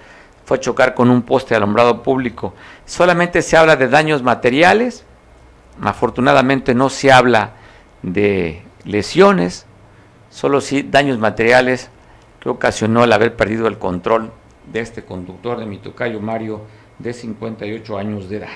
[0.45, 2.55] fue a chocar con un poste de alumbrado público.
[2.85, 5.05] Solamente se habla de daños materiales,
[5.83, 7.53] afortunadamente no se habla
[8.03, 9.67] de lesiones,
[10.31, 11.91] solo sí daños materiales
[12.39, 14.31] que ocasionó el haber perdido el control
[14.73, 16.63] de este conductor de mi tocayo Mario
[16.99, 18.49] de 58 años de edad.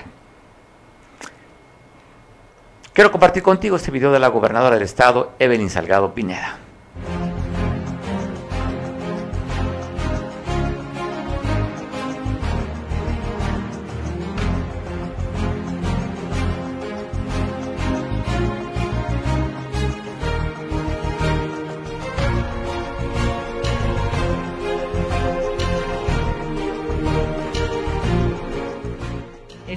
[2.93, 6.57] Quiero compartir contigo este video de la gobernadora del estado, Evelyn Salgado Pineda.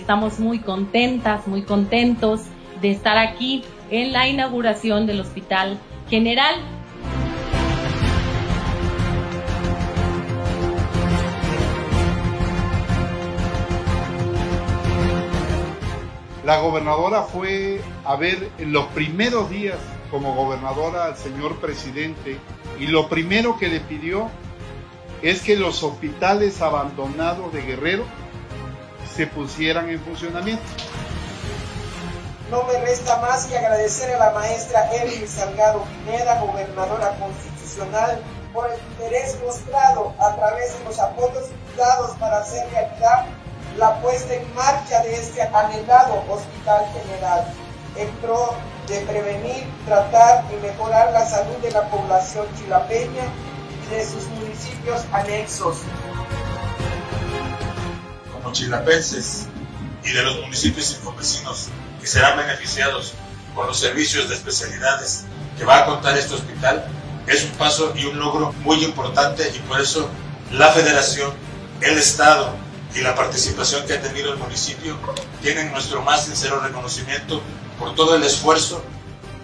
[0.05, 2.43] Estamos muy contentas, muy contentos
[2.83, 5.79] de estar aquí en la inauguración del Hospital
[6.11, 6.57] General.
[16.45, 19.79] La gobernadora fue a ver en los primeros días
[20.11, 22.37] como gobernadora al señor presidente
[22.79, 24.29] y lo primero que le pidió
[25.23, 28.05] es que los hospitales abandonados de Guerrero
[29.15, 30.65] se pusieran en funcionamiento.
[32.51, 38.21] No me resta más que agradecer a la maestra Evelyn Salgado Pineda, gobernadora constitucional,
[38.53, 43.27] por el interés mostrado a través de los apoyos dados para hacer realidad
[43.77, 47.45] la puesta en marcha de este anhelado Hospital General
[47.97, 48.55] en pro
[48.87, 53.25] de prevenir, tratar y mejorar la salud de la población chilapeña
[53.87, 55.79] y de sus municipios anexos.
[58.45, 59.47] Como chilapenses
[60.05, 63.15] y de los municipios circunvecinos que serán beneficiados
[63.55, 65.25] con los servicios de especialidades
[65.57, 66.85] que va a contar este hospital,
[67.27, 70.11] es un paso y un logro muy importante y por eso
[70.53, 71.33] la federación,
[71.81, 72.55] el Estado
[72.95, 74.99] y la participación que ha tenido el municipio
[75.41, 77.41] tienen nuestro más sincero reconocimiento
[77.79, 78.85] por todo el esfuerzo.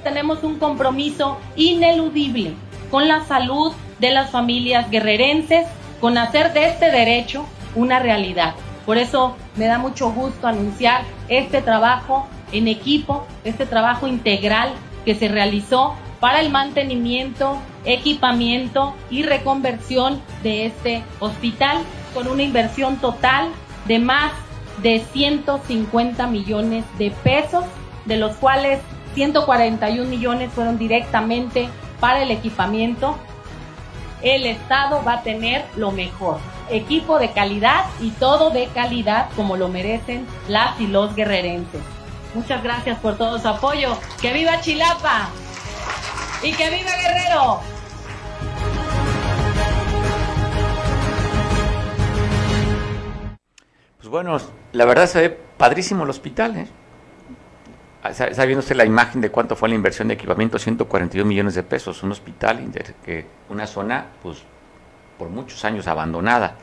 [0.04, 2.54] Tenemos un compromiso ineludible
[2.90, 5.66] con la salud de las familias guerrerenses,
[6.02, 8.54] con hacer de este derecho una realidad.
[8.90, 14.72] Por eso me da mucho gusto anunciar este trabajo en equipo, este trabajo integral
[15.05, 21.79] que se realizó para el mantenimiento, equipamiento y reconversión de este hospital
[22.14, 23.50] con una inversión total
[23.87, 24.33] de más
[24.83, 27.64] de 150 millones de pesos,
[28.07, 28.81] de los cuales
[29.14, 31.68] 141 millones fueron directamente
[32.00, 33.16] para el equipamiento.
[34.20, 39.56] El Estado va a tener lo mejor, equipo de calidad y todo de calidad como
[39.56, 41.80] lo merecen las y los guerrerenses.
[42.35, 43.96] Muchas gracias por todo su apoyo.
[44.20, 45.28] ¡Que viva Chilapa!
[46.42, 47.61] ¡Y que viva Guerrero!
[53.98, 54.38] Pues bueno,
[54.72, 56.68] la verdad se ve padrísimo el hospital, ¿eh?
[58.02, 61.62] Está viendo usted la imagen de cuánto fue la inversión de equipamiento, 142 millones de
[61.62, 62.66] pesos, un hospital,
[63.04, 64.42] que una zona, pues,
[65.20, 66.54] por muchos años abandonada.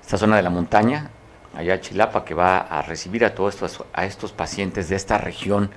[0.00, 1.10] Esta zona de la montaña,
[1.54, 5.70] allá Chilapa, que va a recibir a todos estos, a estos pacientes de esta región,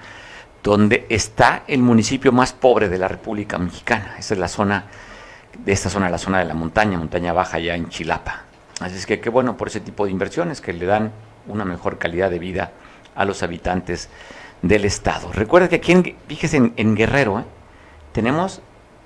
[0.64, 4.16] donde está el municipio más pobre de la República Mexicana.
[4.18, 4.86] Esa es la zona,
[5.66, 8.44] de esta zona, la zona de la montaña, montaña baja allá en Chilapa.
[8.80, 11.12] Así es que qué bueno por ese tipo de inversiones que le dan
[11.48, 12.72] una mejor calidad de vida
[13.16, 14.08] a los habitantes
[14.62, 15.30] del estado.
[15.34, 17.44] Recuerda que aquí, en, fíjese, en, Guerrero, ¿eh?
[18.14, 18.62] tenemos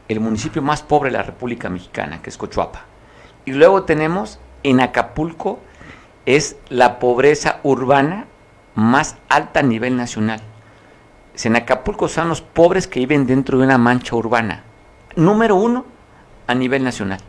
[0.08, 2.86] el municipio más pobre de la República Mexicana, que es Cochuapa.
[3.48, 5.60] Y luego tenemos en Acapulco,
[6.26, 8.26] es la pobreza urbana
[8.76, 10.42] más alta a nivel nacional.
[11.42, 14.64] En Acapulco son los pobres que viven dentro de una mancha urbana.
[15.16, 15.86] Número uno
[16.46, 17.22] a nivel nacional.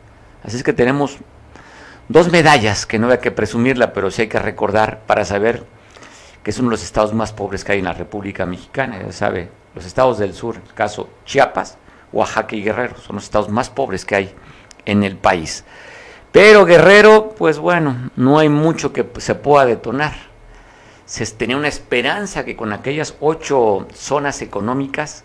[0.43, 1.19] Así es que tenemos
[2.09, 5.67] dos medallas que no hay que presumirla, pero sí hay que recordar para saber
[6.43, 8.99] que es uno de los estados más pobres que hay en la República Mexicana.
[9.01, 11.79] Ya sabe, los estados del sur, el caso Chiapas,
[12.11, 14.35] Oaxaca y Guerrero, son los estados más pobres que hay
[14.85, 15.65] en el país.
[16.41, 20.13] Pero Guerrero, pues bueno, no hay mucho que se pueda detonar.
[21.05, 25.25] Se tenía una esperanza que con aquellas ocho zonas económicas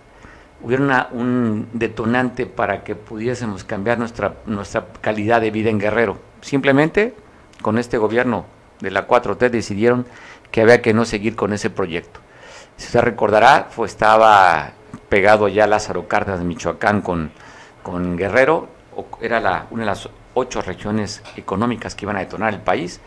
[0.64, 6.18] hubiera un detonante para que pudiésemos cambiar nuestra, nuestra calidad de vida en Guerrero.
[6.42, 7.14] Simplemente
[7.62, 8.48] con este gobierno
[8.80, 10.08] de la 4T decidieron
[10.50, 12.22] que había que no seguir con ese proyecto.
[12.76, 14.72] Si usted recordará, fue, estaba
[15.10, 17.30] pegado ya Lázaro Cárdenas de Michoacán con,
[17.84, 18.68] con Guerrero,
[19.22, 23.00] era la, una de las ocho regiones económicas que iban a detonar el país.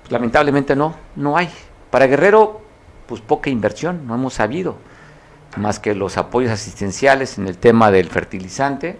[0.00, 1.50] Pues, lamentablemente no, no hay.
[1.90, 2.62] Para Guerrero,
[3.06, 4.76] pues poca inversión, no hemos sabido,
[5.56, 8.98] más que los apoyos asistenciales en el tema del fertilizante,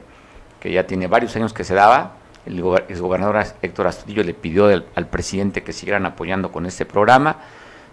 [0.61, 2.15] que ya tiene varios años que se daba.
[2.47, 7.37] El gobernador Héctor Astudillo le pidió al presidente que siguieran apoyando con este programa.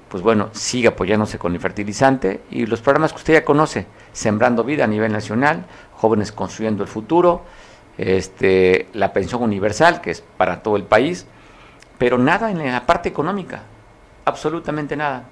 [0.09, 4.63] Pues bueno, sigue apoyándose con el fertilizante y los programas que usted ya conoce, Sembrando
[4.63, 7.43] Vida a nivel nacional, Jóvenes Construyendo el Futuro,
[7.97, 11.25] este, la pensión universal, que es para todo el país,
[11.97, 13.63] pero nada en la parte económica,
[14.25, 15.23] absolutamente nada.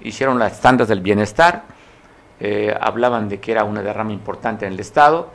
[0.00, 1.64] Hicieron las tandas del bienestar,
[2.40, 5.30] eh, hablaban de que era una derrama importante en el Estado,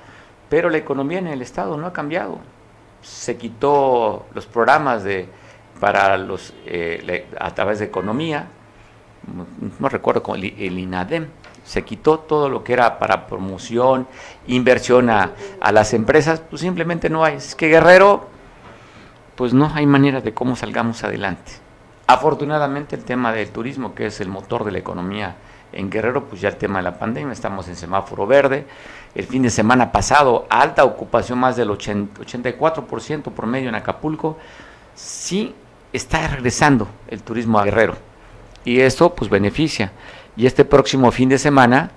[0.50, 2.40] pero la economía en el Estado no ha cambiado.
[3.02, 5.28] Se quitó los programas de,
[5.80, 8.48] para los, eh, a través de economía,
[9.80, 11.28] no recuerdo, el INADEM,
[11.64, 14.08] se quitó todo lo que era para promoción,
[14.48, 15.32] inversión a,
[15.72, 17.36] las empresas, pues simplemente no hay.
[17.36, 18.28] Es que Guerrero,
[19.36, 21.54] pues no hay manera de cómo salgamos adelante.
[22.08, 25.36] Afortunadamente el tema del turismo, que es el motor de la economía
[25.72, 28.68] en Guerrero, pues ya el tema de la pandemia, estamos en semáforo verde.
[29.16, 34.38] El fin de semana pasado, alta ocupación, más del 84% promedio en Acapulco.
[34.96, 35.56] Sí
[35.94, 38.13] está regresando el turismo a Guerrero.
[38.66, 39.92] Y eso pues beneficia.
[40.36, 41.92] Y este próximo fin de semana,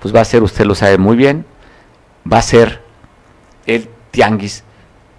[0.00, 1.44] pues va a ser, usted lo sabe muy bien,
[2.30, 2.82] va a ser
[3.66, 4.64] el tianguis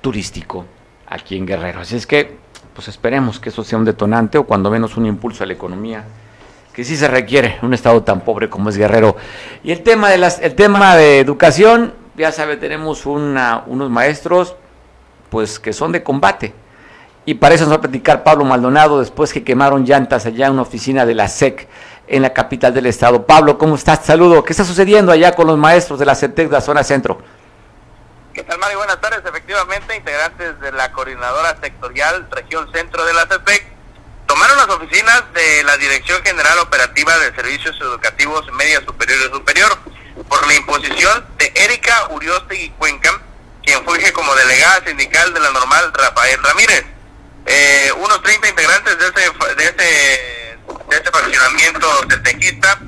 [0.01, 0.65] turístico
[1.07, 1.81] aquí en Guerrero.
[1.81, 2.37] Así es que,
[2.73, 6.05] pues esperemos que eso sea un detonante o cuando menos un impulso a la economía
[6.73, 9.17] que sí se requiere en un estado tan pobre como es Guerrero.
[9.63, 14.55] Y el tema de las, el tema de educación, ya sabe, tenemos una, unos maestros,
[15.29, 16.53] pues que son de combate.
[17.25, 20.53] Y para eso nos va a platicar Pablo Maldonado después que quemaron llantas allá en
[20.53, 21.67] una oficina de la SEC
[22.07, 23.25] en la capital del estado.
[23.25, 24.05] Pablo, ¿cómo estás?
[24.05, 24.43] Saludo.
[24.43, 27.21] ¿Qué está sucediendo allá con los maestros de la CETEC de la zona centro?
[28.33, 28.79] ¿Qué tal, Mario?
[28.79, 29.21] Buenas tardes.
[29.23, 33.65] Efectivamente, integrantes de la coordinadora sectorial región centro de la CETEC
[34.25, 39.77] tomaron las oficinas de la Dirección General Operativa de Servicios Educativos Media Superior y Superior
[40.27, 42.09] por la imposición de Erika
[42.51, 43.21] y Cuenca,
[43.63, 46.85] quien funge como delegada sindical de la normal Rafael Ramírez.
[47.45, 52.79] Eh, unos 30 integrantes de ese, de ese, de ese fraccionamiento tequista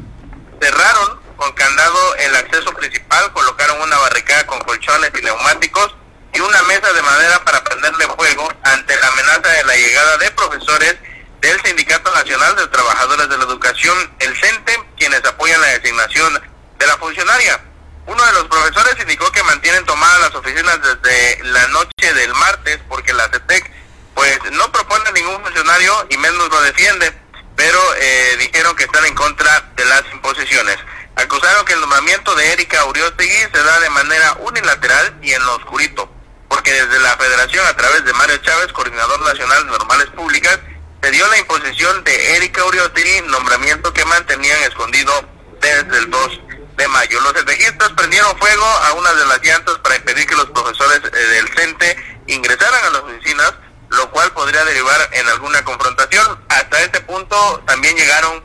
[0.62, 5.96] cerraron con candado el acceso principal, colocaron una barricada con colchones y neumáticos
[6.34, 10.32] y una mesa de madera para prenderle fuego ante la amenaza de la llegada de
[10.32, 10.96] profesores
[11.42, 16.42] del Sindicato Nacional de Trabajadores de la Educación, el CENTE, quienes apoyan la designación
[16.80, 17.60] de la funcionaria.
[18.06, 22.80] Uno de los profesores indicó que mantienen tomadas las oficinas desde la noche del martes
[22.88, 23.72] porque la CETEC
[24.13, 27.13] pues no propone ningún funcionario y menos lo defiende,
[27.56, 30.78] pero eh, dijeron que están en contra de las imposiciones.
[31.15, 35.56] Acusaron que el nombramiento de Erika Uriostegui se da de manera unilateral y en lo
[35.56, 36.12] oscurito,
[36.47, 40.60] porque desde la federación a través de Mario Chávez, coordinador nacional de normales públicas,
[41.02, 45.13] se dio la imposición de Erika Uriostegui, nombramiento que mantenían escondido
[45.60, 46.39] desde el 2
[46.78, 47.19] de mayo.
[47.21, 51.17] Los espejistas prendieron fuego a una de las llantas para impedir que los profesores eh,
[51.17, 53.54] del CENTE ingresaran a las oficinas,
[53.93, 56.43] lo cual podría derivar en alguna confrontación.
[56.49, 58.43] Hasta este punto también llegaron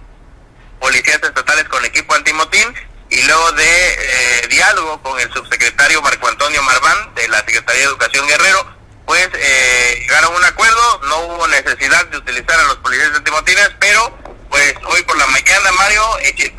[0.80, 2.74] policías estatales con equipo antimotín
[3.10, 7.88] y luego de eh, diálogo con el subsecretario Marco Antonio Marván de la Secretaría de
[7.88, 12.76] Educación Guerrero, pues eh, llegaron a un acuerdo, no hubo necesidad de utilizar a los
[12.76, 14.16] policías antimotines, pero
[14.50, 16.56] pues hoy por la mañana, Mario, en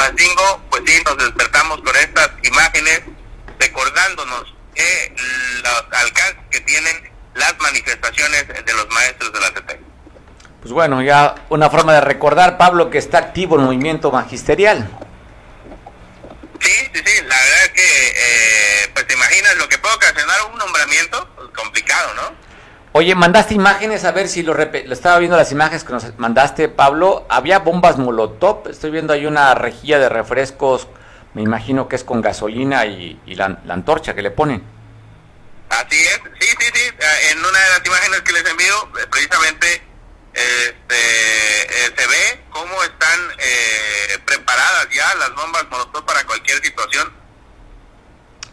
[0.69, 3.01] pues sí, nos despertamos con estas imágenes,
[3.59, 5.15] recordándonos que
[5.63, 7.08] los alcances que tienen
[7.39, 9.79] las manifestaciones de los maestros de la CT.
[10.61, 14.89] Pues bueno, ya una forma de recordar, Pablo, que está activo el movimiento magisterial.
[16.59, 20.37] Sí, sí, sí, la verdad es que, eh, pues te imaginas lo que puede ocasionar
[20.51, 22.49] un nombramiento, pues, complicado, ¿no?
[22.91, 26.67] Oye, mandaste imágenes, a ver si lo, lo estaba viendo las imágenes que nos mandaste,
[26.67, 27.25] Pablo.
[27.29, 30.87] Había bombas Molotov, estoy viendo ahí una rejilla de refrescos,
[31.33, 34.63] me imagino que es con gasolina y, la, antorcha que le ponen.
[35.69, 36.81] Así es, sí, sí, sí.
[36.81, 39.89] Eh, en una de las imágenes que les envío, eh, precisamente
[40.33, 47.11] este, eh, se ve cómo están eh, preparadas ya las bombas Molotov para cualquier situación.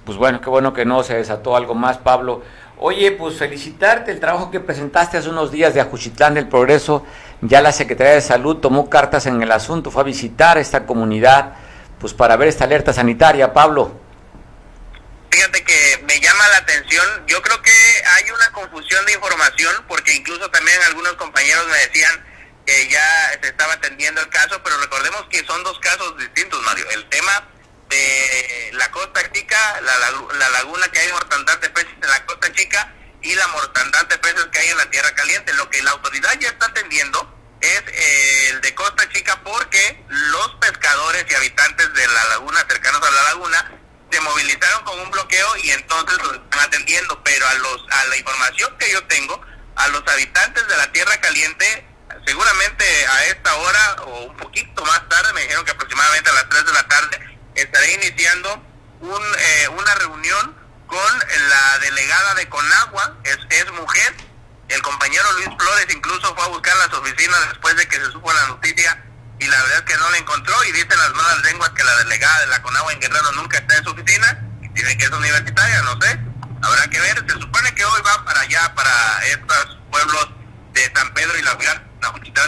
[0.05, 2.43] Pues bueno, qué bueno que no se desató algo más, Pablo.
[2.79, 7.05] Oye, pues felicitarte el trabajo que presentaste hace unos días de Ajuchitlán del Progreso.
[7.41, 11.55] Ya la Secretaría de Salud tomó cartas en el asunto, fue a visitar esta comunidad,
[12.01, 14.06] pues para ver esta alerta sanitaria, Pablo.
[15.31, 20.15] Fíjate que me llama la atención, yo creo que hay una confusión de información porque
[20.15, 22.25] incluso también algunos compañeros me decían
[22.67, 26.89] que ya se estaba atendiendo el caso, pero recordemos que son dos casos distintos, Mario.
[26.91, 27.49] El tema
[27.89, 32.93] de la Costa Chica, la, laguna que hay mortandad de peces en la Costa Chica
[33.23, 35.55] y la mortandad de peces que hay en la Tierra Caliente.
[35.55, 40.55] Lo que la autoridad ya está atendiendo es eh, el de Costa Chica porque los
[40.61, 43.76] pescadores y habitantes de la laguna, cercanos a la laguna,
[45.37, 49.41] bloqueo y entonces los están atendiendo, pero a los a la información que yo tengo,
[49.77, 51.87] a los habitantes de la Tierra Caliente,
[52.27, 56.49] seguramente a esta hora o un poquito más tarde, me dijeron que aproximadamente a las
[56.49, 58.63] 3 de la tarde, estaré iniciando
[59.01, 61.19] un, eh, una reunión con
[61.49, 64.15] la delegada de Conagua, es, es mujer,
[64.69, 68.33] el compañero Luis Flores incluso fue a buscar las oficinas después de que se supo
[68.33, 69.03] la noticia
[69.39, 71.97] y la verdad es que no la encontró y dicen las malas lenguas que la
[71.99, 74.46] delegada de la CONAGUA en Guerrero nunca está en su oficina
[74.77, 76.21] dicen que es universitaria, no sé,
[76.63, 80.29] habrá que ver, se supone que hoy va para allá, para estos pueblos
[80.73, 81.83] de San Pedro y la ciudad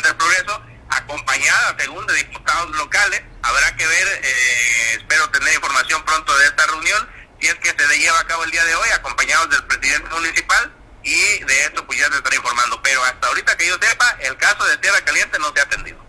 [0.03, 6.37] del Progreso, acompañada según de diputados locales, habrá que ver, eh, espero tener información pronto
[6.37, 7.09] de esta reunión,
[7.41, 10.73] si es que se lleva a cabo el día de hoy, acompañados del presidente municipal,
[11.03, 14.37] y de esto pues ya se estará informando, pero hasta ahorita que yo sepa, el
[14.37, 16.08] caso de Tierra Caliente no se ha atendido.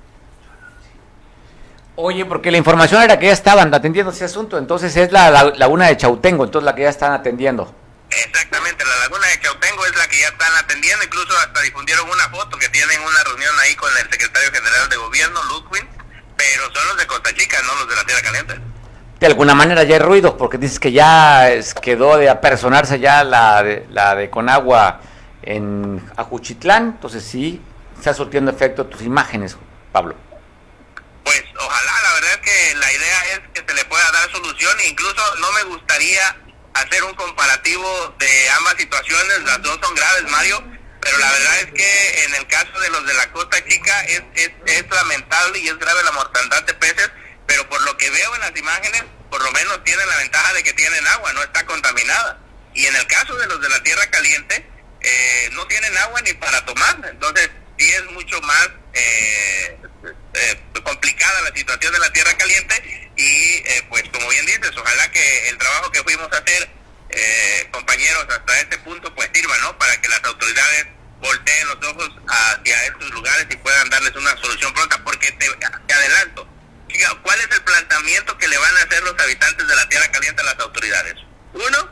[2.01, 5.87] Oye, porque la información era que ya estaban atendiendo ese asunto, entonces es la, laguna
[5.87, 7.75] de Chautengo, entonces la que ya están atendiendo.
[8.09, 12.29] Exactamente, la laguna de Chautengo es la que ya están atendiendo, incluso hasta difundieron una
[12.29, 15.85] foto que tienen una reunión ahí con el secretario general de gobierno, Ludwig,
[16.37, 18.61] pero son los de Costa Chica, no los de la Tierra Caliente.
[19.19, 21.49] De alguna manera ya hay ruido, porque dices que ya
[21.81, 25.01] quedó de apersonarse ya la de, la de Conagua
[25.41, 26.93] en Ajuchitlán.
[26.95, 27.61] Entonces sí,
[27.97, 29.57] está surtiendo efecto tus imágenes,
[29.91, 30.28] Pablo.
[31.29, 34.75] Pues ojalá, la verdad es que la idea es que se le pueda dar solución
[34.87, 36.35] incluso no me gustaría
[36.73, 40.63] hacer un comparativo de ambas situaciones, las dos son graves, Mario,
[40.99, 44.23] pero la verdad es que en el caso de los de la Costa Chica es,
[44.33, 47.11] es, es lamentable y es grave la mortandad de peces,
[47.45, 50.63] pero por lo que veo en las imágenes, por lo menos tienen la ventaja de
[50.63, 52.39] que tienen agua, no está contaminada.
[52.73, 54.67] Y en el caso de los de la Tierra Caliente,
[55.01, 59.77] eh, no tienen agua ni para tomar, entonces sí es mucho más eh,
[61.49, 65.91] la situación de la Tierra Caliente y pues como bien dices, ojalá que el trabajo
[65.91, 66.69] que fuimos a hacer,
[67.71, 69.77] compañeros, hasta este punto pues sirva, ¿no?
[69.77, 70.87] Para que las autoridades
[71.19, 75.49] volteen los ojos hacia estos lugares y puedan darles una solución pronta, porque te,
[75.87, 76.47] te adelanto,
[77.23, 80.41] ¿cuál es el planteamiento que le van a hacer los habitantes de la Tierra Caliente
[80.41, 81.15] a las autoridades?
[81.53, 81.89] Uno,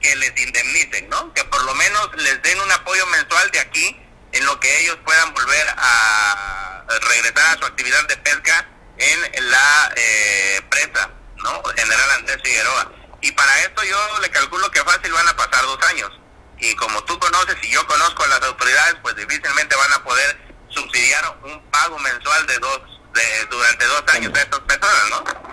[0.00, 1.32] que les indemnicen, ¿no?
[1.34, 4.00] Que por lo menos les den un apoyo mensual de aquí
[4.32, 8.66] en lo que ellos puedan volver a regresar a su actividad de pesca
[8.98, 11.62] en la eh, presa, ¿no?
[11.76, 12.92] General Andrés Figueroa.
[13.20, 16.10] Y para esto yo le calculo que fácil van a pasar dos años.
[16.58, 20.36] Y como tú conoces y yo conozco a las autoridades, pues difícilmente van a poder
[20.68, 22.80] subsidiar un pago mensual de dos,
[23.14, 25.48] de, durante dos años a estas personas, ¿no?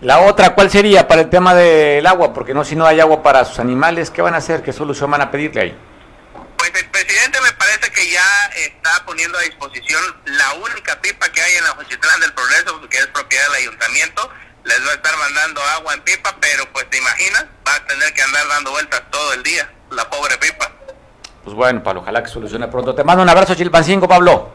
[0.00, 2.32] La otra, ¿cuál sería para el tema del agua?
[2.32, 4.62] Porque no, si no hay agua para sus animales, ¿qué van a hacer?
[4.62, 5.78] ¿Qué solución van a pedirle ahí?
[6.60, 11.40] Pues el presidente me parece que ya está poniendo a disposición la única pipa que
[11.40, 14.28] hay en la Juchitlán del Progreso, que es propiedad del ayuntamiento.
[14.64, 18.12] Les va a estar mandando agua en pipa, pero pues te imaginas, va a tener
[18.12, 20.70] que andar dando vueltas todo el día, la pobre pipa.
[21.44, 22.94] Pues bueno, Pablo, ojalá que solucione pronto.
[22.94, 24.52] Te mando un abrazo, Chilpancingo, Pablo.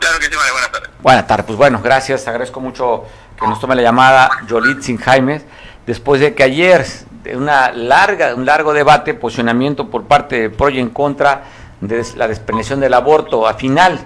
[0.00, 0.90] Claro que sí, vale, buenas tardes.
[1.00, 3.04] Buenas tardes, pues bueno, gracias, agradezco mucho
[3.38, 5.44] que nos tome la llamada Yolitzin Jaime,
[5.84, 6.86] después de que ayer,
[7.22, 11.44] de una larga, un largo debate, posicionamiento por parte de Pro y en contra
[11.80, 13.98] de la despenalización del aborto, a final,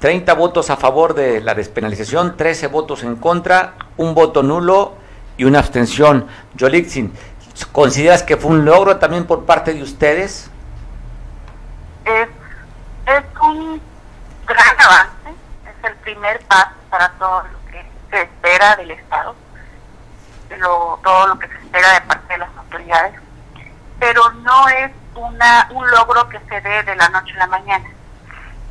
[0.00, 4.94] 30 votos a favor de la despenalización, 13 votos en contra, un voto nulo
[5.36, 6.26] y una abstención.
[6.54, 7.12] Yolitzin,
[7.72, 10.50] ¿consideras que fue un logro también por parte de ustedes?
[12.04, 12.28] Es,
[13.06, 13.80] es un
[14.46, 15.30] gran avance,
[15.64, 17.46] es el primer paso para todos
[18.10, 19.34] se espera del Estado,
[20.58, 23.14] lo, todo lo que se espera de parte de las autoridades,
[23.98, 27.88] pero no es una un logro que se dé de la noche a la mañana.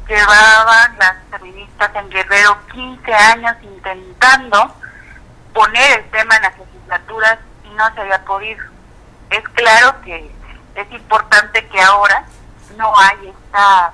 [0.07, 4.75] Llevaban las feministas en Guerrero 15 años intentando
[5.53, 8.63] poner el tema en las legislaturas y no se había podido.
[9.31, 10.31] Es claro que
[10.75, 12.25] es importante que ahora
[12.77, 13.93] no hay esta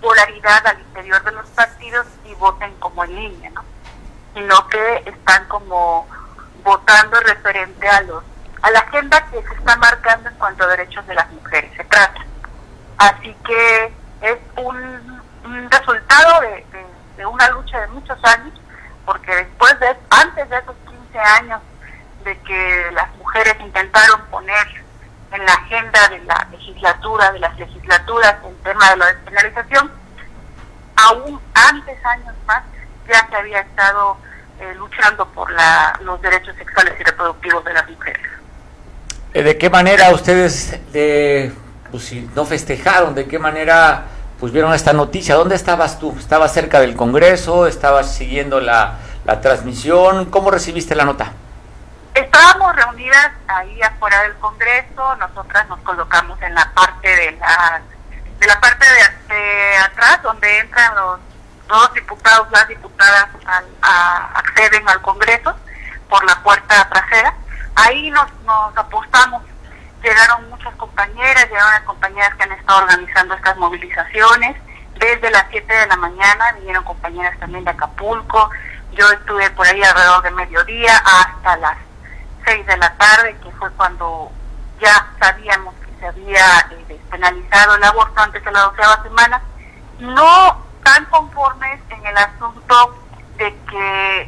[0.00, 3.64] polaridad al interior de los partidos y voten como en línea, ¿no?
[4.34, 6.06] sino que están como
[6.64, 8.24] votando referente a los
[8.62, 11.84] a la agenda que se está marcando en cuanto a derechos de las mujeres se
[11.84, 12.24] trata.
[12.96, 13.92] Así que
[14.22, 15.22] es un,
[15.70, 16.64] resultado de,
[17.18, 18.58] de, una lucha de muchos años,
[19.04, 21.60] porque después de, antes de esos 15 años
[22.24, 24.66] de que las mujeres intentaron poner
[25.32, 29.92] en la agenda de la legislatura, de las legislaturas, el tema de la despenalización,
[30.96, 32.62] aún antes, años más,
[33.06, 34.16] ya se había estado
[34.60, 38.22] eh, luchando por la, los derechos sexuales y reproductivos de las mujeres.
[39.32, 41.52] Eh, ¿De qué manera ustedes, de,
[41.90, 44.04] pues, si no festejaron, de qué manera
[44.38, 45.34] pues vieron esta noticia?
[45.34, 46.14] ¿Dónde estabas tú?
[46.18, 47.66] ¿Estabas cerca del Congreso?
[47.66, 50.26] ¿Estabas siguiendo la, la transmisión?
[50.26, 51.32] ¿Cómo recibiste la nota?
[52.14, 57.82] Estábamos reunidas ahí afuera del Congreso, nosotras nos colocamos en la parte de la
[58.38, 58.86] de la parte
[59.28, 61.20] de atrás donde entran los
[61.68, 63.28] dos diputados, las diputadas
[64.34, 65.54] acceden al Congreso
[66.08, 67.34] por la puerta trasera.
[67.74, 69.42] Ahí nos, nos apostamos.
[70.02, 74.56] Llegaron muchas compañeras, llegaron compañeras que han estado organizando estas movilizaciones.
[74.98, 78.50] Desde las 7 de la mañana vinieron compañeras también de Acapulco.
[78.92, 81.76] Yo estuve por ahí alrededor de mediodía hasta las
[82.44, 84.30] 6 de la tarde, que fue cuando
[84.80, 89.42] ya sabíamos que se había eh, despenalizado el aborto antes de la doceava semana.
[89.98, 92.94] No están conformes en el asunto
[93.38, 94.20] de que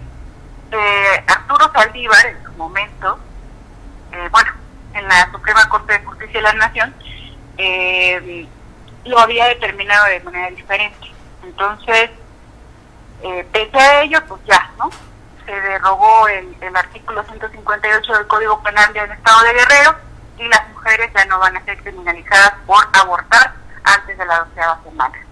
[0.72, 3.18] eh, Arturo Saldívar en su momento,
[4.12, 4.52] eh, bueno,
[4.94, 6.94] en la Suprema Corte de Justicia de la Nación,
[7.58, 8.48] eh,
[9.04, 11.12] lo había determinado de manera diferente.
[11.42, 12.10] Entonces,
[13.52, 14.88] pese a ello, pues ya, ¿no?
[15.44, 19.94] Se derogó el, el artículo 158 del Código Penal del Estado de Guerrero
[20.38, 23.54] y las mujeres ya no van a ser criminalizadas por abortar
[23.84, 25.25] antes de la doceava semana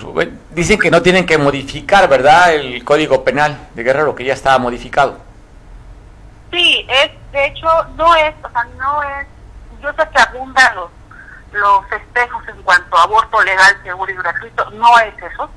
[0.00, 2.54] pues, dicen que no tienen que modificar, ¿verdad?
[2.54, 5.18] El Código Penal de Guerrero, que ya estaba modificado.
[6.50, 9.26] Sí, es, de hecho, no es, o sea, no es,
[9.82, 10.90] yo sé que abundan los,
[11.52, 14.70] los festejos en cuanto aborto legal, seguro y gratuito.
[14.70, 15.50] No es eso.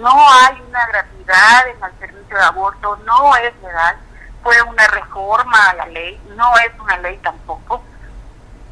[0.00, 3.96] No hay una gratuidad en el servicio de aborto, no es legal.
[4.42, 7.82] Fue una reforma a la ley, no es una ley tampoco.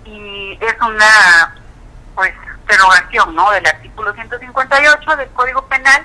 [0.04, 1.54] Y es una,
[2.14, 2.32] pues,
[2.66, 3.50] derogación, ¿no?
[3.50, 6.04] Del artículo 158 del Código Penal.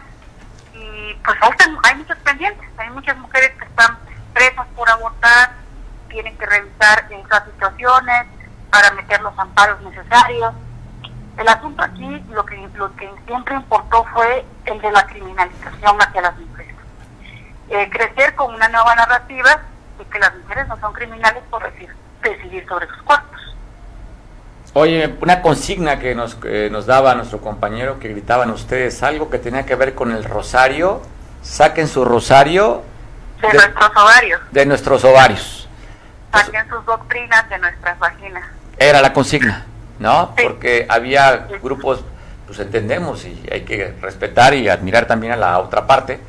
[0.73, 3.97] Y pues hay, hay muchos pendientes, hay muchas mujeres que están
[4.33, 5.51] presas por abortar,
[6.09, 8.25] tienen que revisar esas situaciones
[8.69, 10.53] para meter los amparos necesarios.
[11.37, 16.21] El asunto aquí, lo que, lo que siempre importó fue el de la criminalización hacia
[16.21, 16.75] las mujeres.
[17.69, 19.61] Eh, crecer con una nueva narrativa
[19.97, 21.63] de que las mujeres no son criminales por
[22.21, 23.40] decidir sobre sus cuerpos.
[24.73, 26.37] Oye, una consigna que nos,
[26.71, 31.01] nos daba nuestro compañero que gritaban ustedes, algo que tenía que ver con el rosario,
[31.41, 32.83] saquen su rosario
[33.41, 34.41] de, nuestros ovarios.
[34.51, 35.67] De nuestros ovarios.
[36.31, 38.43] Saquen sus doctrinas de nuestras vaginas.
[38.77, 39.65] Era la consigna,
[39.99, 40.33] ¿no?
[40.41, 42.03] Porque había grupos,
[42.45, 46.19] pues entendemos y hay que respetar y admirar también a la otra parte,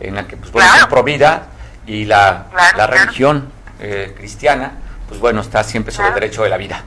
[0.00, 0.88] en la que, pues bueno, claro.
[0.88, 1.46] pro vida
[1.86, 2.46] y la,
[2.76, 4.72] la religión eh, cristiana,
[5.08, 6.82] pues bueno, está siempre sobre el derecho de la vida.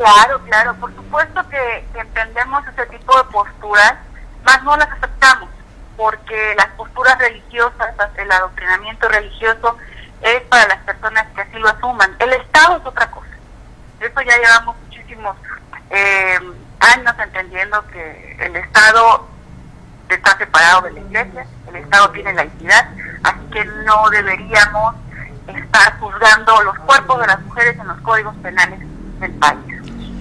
[0.00, 3.96] Claro, claro, por supuesto que, entendemos ese tipo de posturas,
[4.44, 5.50] más no las aceptamos
[5.94, 9.76] porque las posturas religiosas, el adoctrinamiento religioso
[10.22, 12.16] es para las personas que así lo asuman.
[12.18, 13.28] El Estado es otra cosa.
[14.00, 15.36] Eso ya llevamos muchísimos
[15.90, 16.38] eh,
[16.80, 19.28] años entendiendo que el Estado
[20.08, 22.88] está separado de la Iglesia, el Estado tiene la laicidad,
[23.22, 24.94] así que no deberíamos
[25.46, 28.80] estar juzgando los cuerpos de las mujeres en los códigos penales
[29.20, 29.69] del país.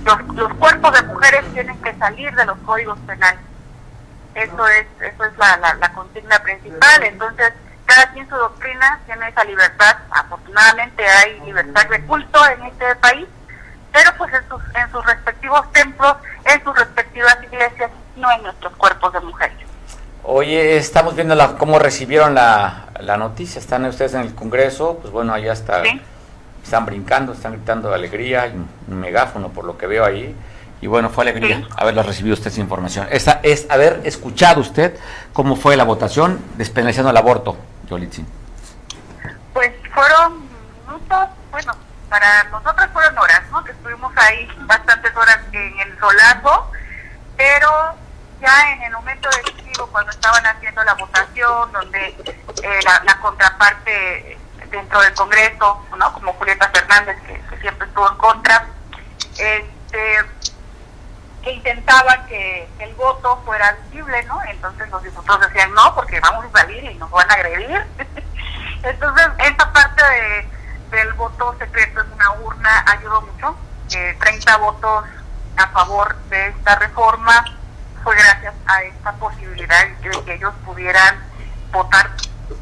[0.05, 3.39] Los, los cuerpos de mujeres tienen que salir de los códigos penales
[4.35, 7.03] eso es, eso es la, la, consigna principal.
[7.03, 7.53] Entonces,
[7.85, 9.97] cada quien su doctrina tiene esa libertad.
[10.11, 13.27] Afortunadamente hay libertad de culto en este país,
[13.91, 18.75] pero pues en sus, en sus respectivos templos, en sus respectivas iglesias, no en nuestros
[18.75, 19.57] cuerpos de mujeres.
[20.23, 23.59] Oye, estamos viendo la, cómo recibieron la, la noticia.
[23.59, 25.81] Están ustedes en el Congreso, pues bueno, allá está,
[26.63, 28.53] están brincando, están gritando de alegría, hay
[28.87, 30.35] un megáfono por lo que veo ahí.
[30.81, 33.07] Y bueno, fue alegría haberlo recibido usted esa información.
[33.11, 34.97] Esta es haber escuchado usted
[35.33, 37.57] cómo fue la votación despenalizando el aborto,
[37.89, 38.25] Yolitzin.
[39.53, 40.47] Pues fueron
[40.87, 41.73] minutos, bueno,
[42.09, 43.63] para nosotros fueron horas, ¿no?
[43.63, 46.71] Que estuvimos ahí bastantes horas en el solazo,
[47.35, 47.69] pero
[48.41, 54.38] ya en el momento decisivo, cuando estaban haciendo la votación, donde eh, la, contraparte
[54.69, 56.13] dentro del Congreso, ¿no?
[56.13, 58.65] Como Julieta Fernández, que, siempre estuvo en contra,
[59.37, 60.25] este
[61.41, 64.41] que intentaban que, el voto fuera visible, ¿no?
[64.43, 67.85] Entonces los diputados decían no, porque vamos a salir y nos van a agredir.
[68.83, 70.03] Entonces, esta parte
[70.91, 73.55] del voto secreto en una urna ayudó mucho.
[73.91, 75.05] Eh, 30 votos
[75.57, 77.43] a favor de esta reforma
[78.03, 81.19] fue gracias a esta posibilidad de que ellos pudieran
[81.71, 82.09] votar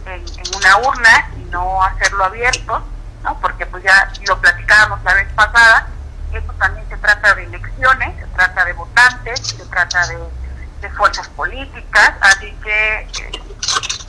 [0.05, 2.83] en, en una urna y no hacerlo abierto,
[3.23, 3.39] ¿no?
[3.39, 5.87] Porque pues ya lo platicábamos la vez pasada,
[6.33, 10.17] esto también se trata de elecciones, se trata de votantes, se trata de,
[10.95, 13.31] fuerzas políticas, así que eh,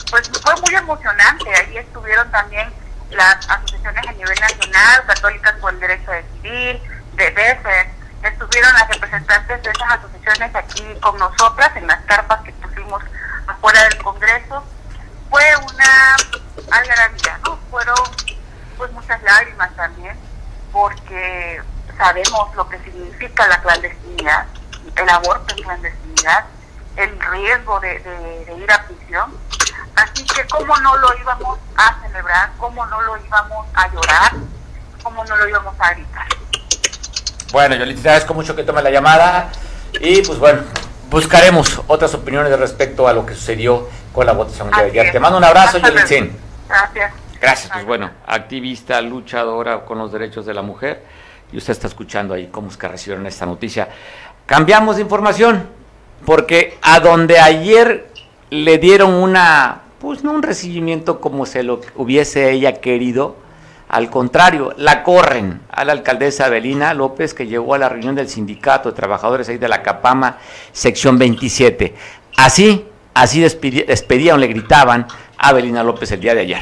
[0.09, 1.53] pues fue muy emocionante.
[1.53, 2.71] Ahí estuvieron también
[3.11, 6.81] las asociaciones a nivel nacional, católicas por el derecho a decidir,
[7.15, 7.89] de DEFER,
[8.23, 13.03] estuvieron las representantes de esas asociaciones aquí con nosotras en las carpas que pusimos
[13.47, 14.63] afuera del Congreso.
[15.39, 17.57] Fue una algarabía, ¿no?
[17.71, 17.95] Fueron
[18.77, 20.17] pues muchas lágrimas también,
[20.69, 21.61] porque
[21.97, 24.47] sabemos lo que significa la clandestinidad,
[24.97, 26.43] el aborto en clandestinidad,
[26.97, 29.33] el riesgo de, ir a prisión.
[29.95, 34.33] Así que cómo no lo íbamos a celebrar, cómo no lo íbamos a llorar,
[35.01, 36.27] cómo no lo íbamos a gritar.
[37.53, 39.49] Bueno, yo les agradezco mucho que tome la llamada
[40.01, 40.63] y pues bueno,
[41.09, 45.11] buscaremos otras opiniones respecto a lo que sucedió con la votación de ayer.
[45.11, 46.31] Te mando un abrazo, Yolitzin.
[46.67, 47.13] Gracias.
[47.41, 51.01] Gracias, pues bueno, activista, luchadora con los derechos de la mujer
[51.53, 53.87] y usted está escuchando ahí cómo es que recibieron esta noticia.
[54.45, 55.67] Cambiamos de información,
[56.25, 58.09] porque a donde ayer
[58.49, 63.37] le dieron una, pues no un recibimiento como se lo hubiese ella querido,
[63.87, 68.29] al contrario, la corren a la alcaldesa Abelina López, que llegó a la reunión del
[68.29, 70.37] sindicato de trabajadores ahí de la Capama,
[70.71, 71.95] sección 27.
[72.37, 72.85] Así,
[73.21, 75.07] así despedían, le gritaban
[75.37, 76.61] a Abelina López el día de ayer.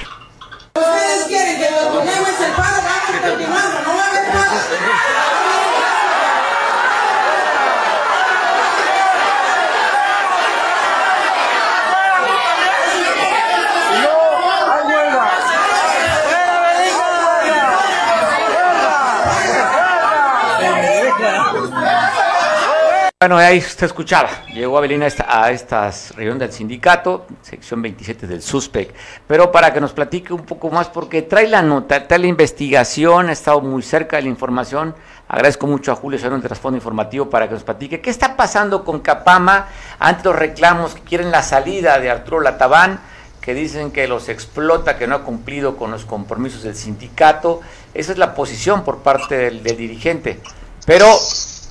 [23.19, 28.43] Bueno, ahí usted escuchaba, llegó Abelina a esta, a reunión del sindicato, sección 27 del
[28.43, 28.93] SUSPEC,
[29.25, 33.29] pero para que nos platique un poco más, porque trae la nota, trae la investigación,
[33.29, 34.93] ha estado muy cerca de la información,
[35.27, 38.85] agradezco mucho a Julio Cerón de Trasfondo Informativo para que nos platique qué está pasando
[38.85, 42.99] con Capama ante los reclamos que quieren la salida de Arturo Latabán,
[43.41, 47.61] que dicen que los explota, que no ha cumplido con los compromisos del sindicato,
[47.95, 50.39] esa es la posición por parte del, del dirigente,
[50.85, 51.07] pero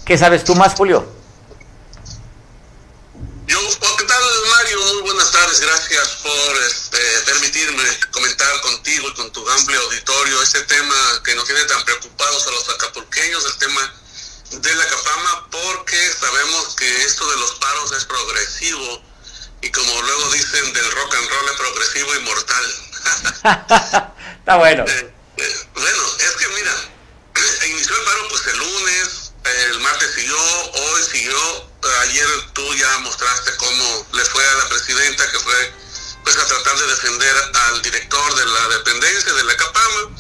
[0.05, 1.16] ¿qué sabes tú más, Julio?
[3.47, 3.61] Yo,
[3.99, 4.23] ¿qué tal
[4.57, 4.81] Mario?
[4.81, 10.63] Muy buenas tardes, gracias por este, permitirme comentar contigo y con tu amplio auditorio este
[10.63, 13.95] tema que nos tiene tan preocupados a los acapulqueños, el tema
[14.51, 19.03] de la Capama, porque sabemos que esto de los paros es progresivo
[19.63, 22.75] y como luego dicen del rock and roll es progresivo y mortal.
[24.41, 24.85] Está bueno.
[24.89, 26.75] Eh, eh, bueno, es que mira,
[27.69, 31.71] inició el paro pues el lunes, el martes siguió, hoy siguió,
[32.01, 35.75] ayer tú ya mostraste cómo le fue a la presidenta, que fue
[36.25, 37.37] pues a tratar de defender
[37.69, 40.11] al director de la dependencia, de la Capama.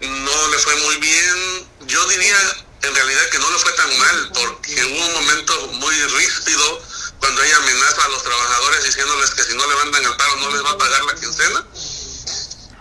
[0.00, 1.68] No le fue muy bien.
[1.86, 2.36] Yo diría
[2.82, 6.82] en realidad que no le fue tan mal, porque hubo un momento muy ríspido
[7.20, 10.64] cuando ella amenaza a los trabajadores diciéndoles que si no levantan el paro no les
[10.64, 11.64] va a pagar la quincena.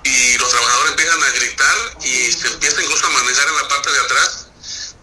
[0.03, 3.91] Y los trabajadores empiezan a gritar y se empieza incluso a manejar en la parte
[3.91, 4.46] de atrás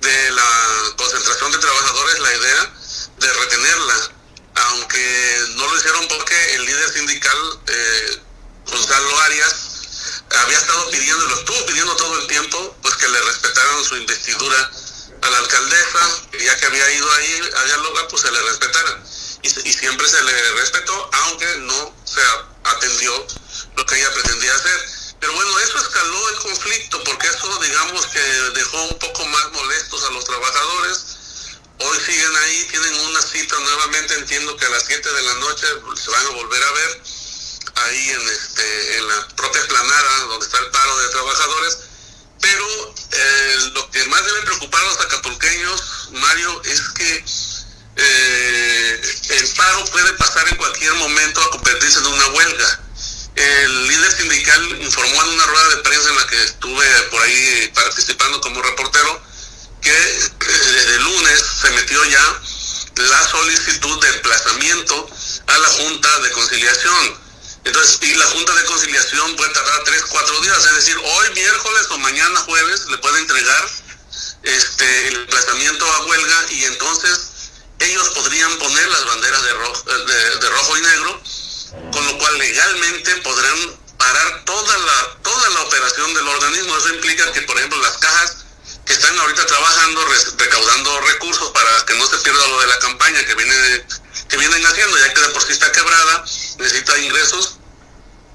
[0.05, 2.73] de la concentración de trabajadores la idea
[3.21, 4.11] de retenerla,
[4.55, 8.23] aunque no lo hicieron porque el líder sindical, eh,
[8.67, 9.55] Gonzalo Arias,
[10.43, 14.71] había estado pidiendo, lo estuvo pidiendo todo el tiempo, pues que le respetaran su investidura
[15.23, 19.03] a la alcaldesa, ya que había ido ahí a dialogar, pues se le respetara.
[19.43, 22.21] Y, y siempre se le respetó, aunque no se
[22.65, 23.27] atendió
[23.77, 25.04] lo que ella pretendía hacer.
[25.25, 30.05] Pero bueno, eso escaló el conflicto, porque eso digamos que dejó un poco más molestos
[30.05, 31.01] a los trabajadores.
[31.79, 35.67] Hoy siguen ahí, tienen una cita nuevamente, entiendo que a las 7 de la noche
[35.97, 37.03] se van a volver a ver
[37.75, 41.79] ahí en, este, la propia esplanada donde está el paro de trabajadores.
[42.43, 47.25] Pero eh, lo que más debe preocupar a los acapulqueños, Mario, es que
[47.97, 52.84] eh, el paro puede pasar en cualquier momento a convertirse en una huelga.
[53.37, 57.73] El líder sindical informó en una rueda de prensa en la que estuve por ahí
[57.75, 59.23] participando como reportero
[59.81, 62.41] que eh, desde el lunes se metió ya
[62.97, 65.11] la solicitud de emplazamiento
[65.49, 67.25] a la Junta de Conciliación.
[67.65, 71.87] Entonces, y la Junta de Conciliación puede tardar tres, cuatro días, es decir, hoy miércoles
[71.91, 73.71] o mañana jueves le puede entregar
[74.45, 77.31] este el emplazamiento a huelga y entonces
[77.81, 81.23] ellos podrían poner las banderas de rojo, de, de rojo y negro
[81.93, 86.77] con lo cual legalmente podrán parar toda la toda la operación del organismo.
[86.77, 88.37] Eso implica que, por ejemplo, las cajas
[88.85, 90.07] que están ahorita trabajando,
[90.37, 93.85] recaudando recursos para que no se pierda lo de la campaña que viene
[94.29, 96.25] que vienen haciendo, ya que de por sí está quebrada,
[96.59, 97.59] necesita ingresos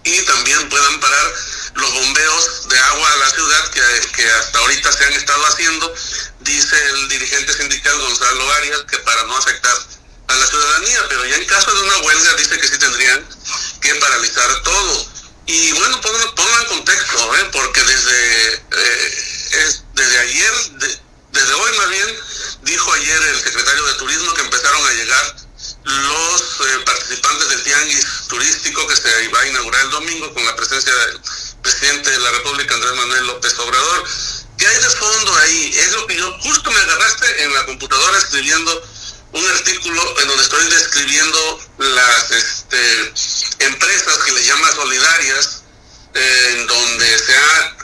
[0.04, 1.34] y también puedan parar
[1.76, 3.82] los bombeos de agua a la ciudad que,
[4.16, 5.94] que hasta ahorita se han estado haciendo,
[6.40, 9.76] dice el dirigente sindical Gonzalo Arias, que para no afectar
[10.30, 13.28] a la ciudadanía, pero ya en caso de una huelga dice que sí tendrían
[13.82, 15.08] que paralizar todo.
[15.48, 17.50] Y bueno, pongan, en contexto, ¿eh?
[17.52, 20.54] porque desde, eh, es, desde ayer,
[21.32, 22.20] desde hoy más bien,
[22.62, 25.36] dijo ayer el secretario de Turismo que empezaron a llegar
[25.86, 30.56] los eh, participantes del tianguis turístico que se va a inaugurar el domingo con la
[30.56, 31.20] presencia del
[31.64, 34.04] presidente de la República, Andrés Manuel López Obrador.
[34.58, 35.74] ¿Qué hay de fondo ahí?
[35.80, 38.84] Es lo que yo justo me agarraste en la computadora escribiendo
[39.32, 43.14] un artículo en donde estoy describiendo las este,
[43.60, 45.64] empresas que le llaman solidarias,
[46.14, 47.76] eh, en donde se ha,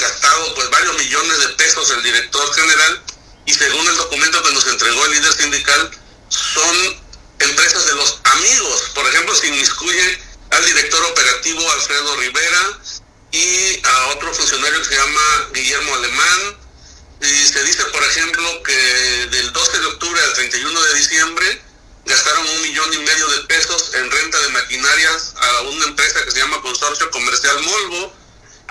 [0.00, 3.02] gastado pues varios millones de pesos el director general
[3.44, 5.90] y según el documento que nos entregó el líder sindical
[6.28, 7.02] son
[7.38, 8.90] empresas de los amigos.
[8.94, 12.78] Por ejemplo, se inmiscuye al director operativo Alfredo Rivera
[13.32, 16.56] y a otro funcionario que se llama Guillermo Alemán,
[17.20, 21.62] y se dice, por ejemplo, que del 12 de octubre al 31 de diciembre
[22.06, 26.30] gastaron un millón y medio de pesos en renta de maquinarias a una empresa que
[26.30, 28.12] se llama Consorcio Comercial Molvo,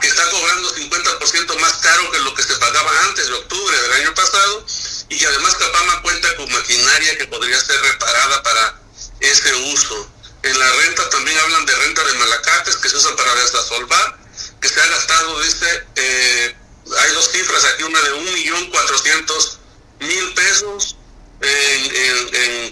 [0.02, 3.94] que está cobrando 50% más caro que lo que se pagaba antes de octubre del
[3.94, 4.66] año pasado,
[5.10, 8.82] y que además Capama cuenta con maquinaria que podría ser reparada para
[9.20, 10.10] ese uso.
[10.42, 14.18] En la renta también hablan de renta de malacates que se usa para desasolvar,
[14.60, 16.56] que se ha gastado, dice, eh,
[16.98, 19.60] hay dos cifras aquí, una de un millón cuatrocientos
[20.00, 20.96] mil pesos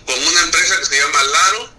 [0.05, 1.69] con una empresa que se llama Laro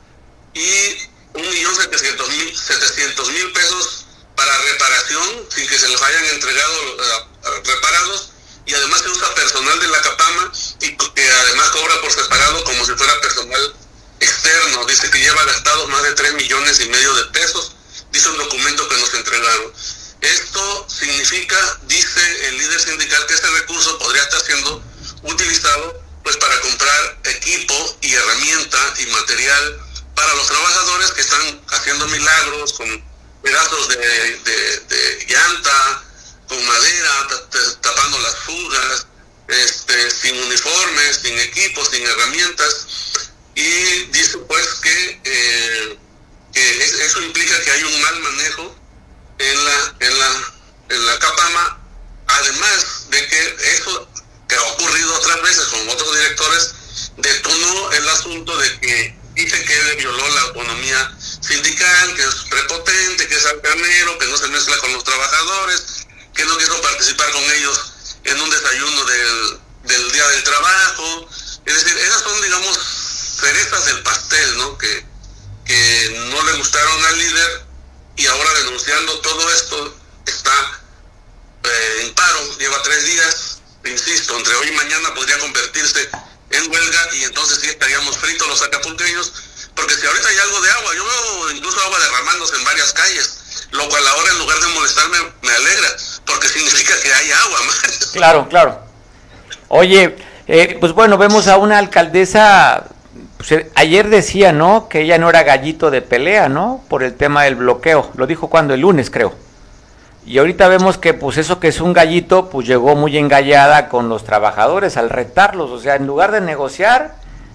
[0.55, 6.25] y un millón setecientos mil, setecientos mil pesos para reparación sin que se les hayan
[6.27, 8.31] entregado uh, reparados
[8.67, 12.85] y además se usa personal de la Capama y que además cobra por separado como
[12.85, 13.75] si fuera personal
[14.21, 14.85] externo.
[14.87, 17.73] Dice que lleva gastados más de 3 millones y medio de pesos,
[18.13, 19.73] dice un documento que nos entregaron.
[20.21, 24.83] Esto significa, dice el líder sindical, que este recurso podría estar siendo
[25.23, 29.81] utilizado pues para comprar equipo y herramienta y material
[30.15, 33.05] para los trabajadores que están haciendo milagros con
[33.43, 36.03] pedazos de, de llanta,
[36.49, 37.29] con madera,
[37.81, 39.07] tapando las fugas,
[39.49, 42.87] este, sin uniformes, sin equipos, sin herramientas.
[43.55, 45.99] Y dice pues que, eh,
[46.53, 48.78] que eso implica que hay un mal manejo
[49.39, 50.31] en la, en la,
[50.91, 51.79] en la Capama,
[52.27, 54.09] además de que eso
[54.49, 56.75] que ha ocurrido otras veces con otros directores,
[57.17, 63.35] detonó el asunto de que dice que violó la autonomía sindical, que es prepotente, que
[63.35, 67.93] es alcanero, que no se mezcla con los trabajadores, que no quiso participar con ellos
[68.25, 71.29] en un desayuno del, del día del trabajo.
[71.67, 72.79] Es decir, esas son, digamos,
[73.41, 74.79] cerezas del pastel, ¿no?
[74.79, 75.07] Que,
[75.65, 77.68] que no le gustaron al líder
[78.19, 79.95] y ahora denunciando todo esto
[80.27, 80.81] está
[81.65, 86.09] eh, en paro, lleva tres días, insisto, entre hoy y mañana podría convertirse
[86.51, 89.33] en huelga y entonces sí estaríamos fritos los acapulqueños,
[89.75, 93.39] porque si ahorita hay algo de agua, yo veo incluso agua derramándose en varias calles,
[93.71, 95.97] lo cual ahora en lugar de molestarme me alegra,
[96.27, 97.61] porque significa que hay agua.
[98.13, 98.83] Claro, claro.
[99.69, 100.17] Oye,
[100.49, 102.85] eh, pues bueno, vemos a una alcaldesa,
[103.39, 104.89] pues, ayer decía, ¿no?
[104.89, 106.83] Que ella no era gallito de pelea, ¿no?
[106.89, 108.11] Por el tema del bloqueo.
[108.17, 109.33] Lo dijo cuando el lunes, creo.
[110.27, 114.09] Y ahorita vemos que pues eso que es un gallito, pues llegó muy engallada con
[114.09, 115.71] los trabajadores al retarlos.
[115.71, 117.15] O sea, en lugar de negociar,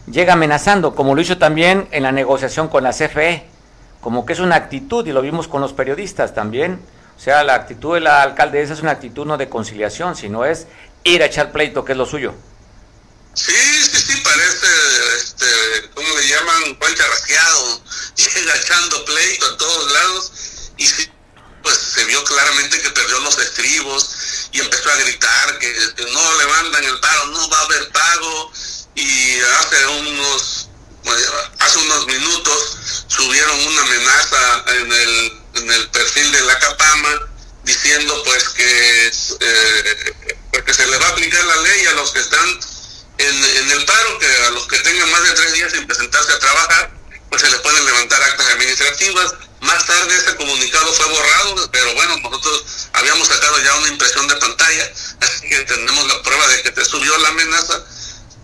[0.09, 3.45] llega amenazando, como lo hizo también en la negociación con la CFE.
[4.01, 6.79] Como que es una actitud, y lo vimos con los periodistas también.
[7.15, 10.67] O sea, la actitud de la alcaldesa es una actitud no de conciliación, sino es
[11.03, 12.34] ir a echar pleito, que es lo suyo.
[13.34, 14.03] Sí, sí,
[14.34, 14.67] parece,
[15.17, 16.75] este, ¿cómo le llaman?
[16.75, 17.84] Puente rasqueado.
[18.15, 20.31] Llega echando pleito a todos lados
[20.77, 20.88] y
[21.61, 25.73] pues se vio claramente que perdió los estribos y empezó a gritar que,
[26.11, 28.51] no levantan el paro, no va a haber pago
[28.95, 30.67] y hace unos
[31.59, 32.77] hace unos minutos
[33.07, 37.19] subieron una amenaza en el, en el perfil de la Capama
[37.63, 40.13] diciendo pues que, eh,
[40.51, 42.59] pues, que se le va a aplicar la ley a los que están
[43.18, 46.39] en, el paro, que a los que tengan más de tres días sin presentarse a
[46.39, 46.91] trabajar,
[47.30, 49.34] pues se les pueden levantar actas administrativas.
[49.61, 54.36] Más tarde ese comunicado fue borrado, pero bueno, nosotros habíamos sacado ya una impresión de
[54.36, 54.91] pantalla,
[55.22, 57.82] así que tenemos la prueba de que se subió la amenaza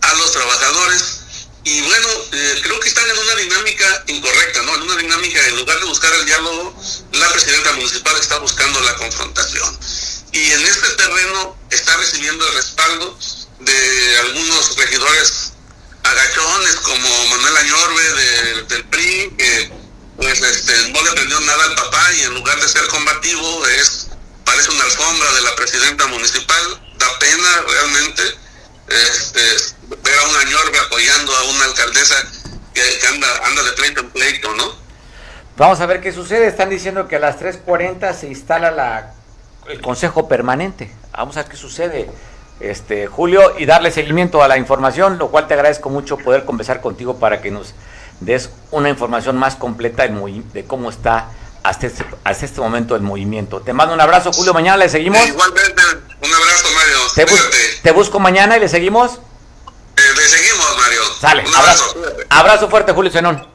[0.01, 1.19] a los trabajadores
[1.65, 4.75] y bueno, eh, creo que están en una dinámica incorrecta, ¿no?
[4.75, 6.73] En una dinámica, en lugar de buscar el diálogo,
[7.11, 9.77] la presidenta municipal está buscando la confrontación.
[10.31, 13.17] Y en este terreno está recibiendo el respaldo
[13.59, 15.53] de algunos regidores
[16.03, 19.71] agachones como Manuel Añorbe del PRI, que
[20.17, 24.09] pues este, no le aprendió nada al papá y en lugar de ser combativo es
[24.43, 28.23] parece una alfombra de la presidenta municipal, da pena realmente
[28.87, 29.41] este,
[30.03, 32.15] ver a una ñorbe apoyando a una alcaldesa
[32.73, 34.73] que, anda, anda de pleito en pleito, ¿no?
[35.57, 36.47] Vamos a ver qué sucede.
[36.47, 39.13] Están diciendo que a las 3.40 se instala la,
[39.67, 40.91] el Consejo Permanente.
[41.11, 42.09] Vamos a ver qué sucede,
[42.59, 46.81] este Julio, y darle seguimiento a la información, lo cual te agradezco mucho poder conversar
[46.81, 47.73] contigo para que nos
[48.19, 51.29] des una información más completa de cómo está
[51.63, 53.61] hasta este, hasta este momento el movimiento.
[53.61, 54.53] Te mando un abrazo, Julio.
[54.53, 55.25] Mañana le seguimos.
[55.25, 55.81] igualmente,
[56.21, 56.97] un abrazo, Mario.
[57.15, 59.19] Te, te busco mañana y le seguimos.
[59.97, 61.01] Eh, le seguimos, Mario.
[61.19, 61.95] Sale, un abrazo.
[62.29, 63.45] Abrazo, fuerte, Julio Zenón.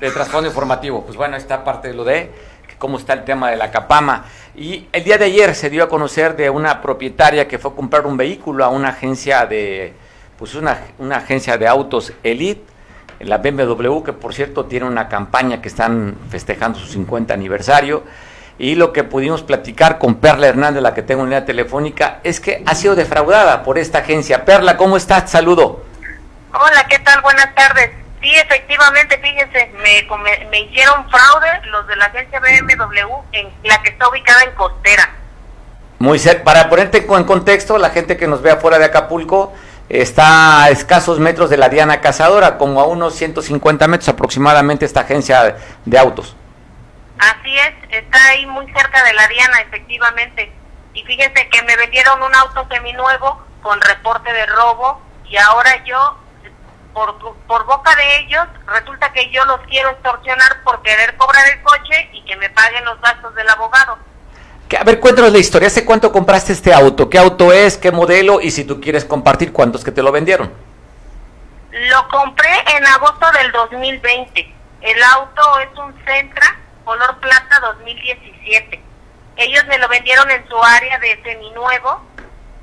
[0.00, 1.04] De trasfondo informativo.
[1.04, 2.32] Pues bueno, esta parte de lo de
[2.80, 4.24] cómo está el tema de la Capama.
[4.56, 7.74] Y el día de ayer se dio a conocer de una propietaria que fue a
[7.74, 9.92] comprar un vehículo a una agencia de,
[10.36, 12.64] pues una, una agencia de autos Elite
[13.20, 18.02] la BMW, que por cierto tiene una campaña que están festejando su 50 aniversario.
[18.58, 22.40] Y lo que pudimos platicar con Perla Hernández, la que tengo en línea telefónica, es
[22.40, 24.44] que ha sido defraudada por esta agencia.
[24.44, 25.30] Perla, ¿cómo estás?
[25.30, 25.84] Saludo.
[26.52, 27.20] Hola, ¿qué tal?
[27.20, 27.90] Buenas tardes.
[28.20, 33.90] Sí, efectivamente, fíjense, me, me, hicieron fraude los de la agencia BMW, en la que
[33.90, 35.10] está ubicada en Costera.
[35.98, 36.44] Muy cerca.
[36.44, 39.54] Para ponerte en contexto, la gente que nos ve afuera de Acapulco,
[39.90, 45.00] está a escasos metros de la Diana Cazadora, como a unos 150 metros aproximadamente esta
[45.00, 46.36] agencia de autos.
[47.18, 50.52] Así es, está ahí muy cerca de la Diana, efectivamente.
[50.94, 56.16] Y fíjense que me vendieron un auto seminuevo con reporte de robo y ahora yo,
[56.92, 57.16] por,
[57.46, 62.10] por boca de ellos, resulta que yo los quiero extorsionar por querer cobrar el coche
[62.12, 63.98] y que me paguen los gastos del abogado.
[64.78, 65.66] A ver, cuéntanos la historia.
[65.66, 67.10] ¿Hace cuánto compraste este auto?
[67.10, 67.76] ¿Qué auto es?
[67.76, 68.40] ¿Qué modelo?
[68.40, 70.52] Y si tú quieres compartir, ¿cuántos que te lo vendieron?
[71.72, 74.54] Lo compré en agosto del 2020.
[74.80, 78.80] El auto es un Centra color plata 2017.
[79.36, 82.00] Ellos me lo vendieron en su área de seminuevo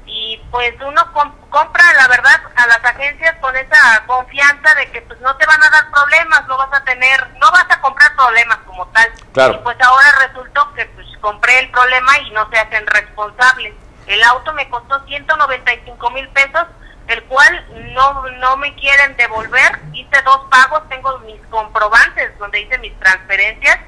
[0.07, 1.13] y pues uno
[1.49, 5.61] compra la verdad a las agencias con esa confianza de que pues no te van
[5.61, 9.11] a dar problemas, no vas a tener, no vas a comprar problemas como tal.
[9.53, 13.73] Y pues ahora resultó que pues compré el problema y no se hacen responsables.
[14.07, 16.65] El auto me costó 195 mil pesos,
[17.07, 19.79] el cual no, no me quieren devolver.
[19.93, 23.79] Hice dos pagos, tengo mis comprobantes donde hice mis transferencias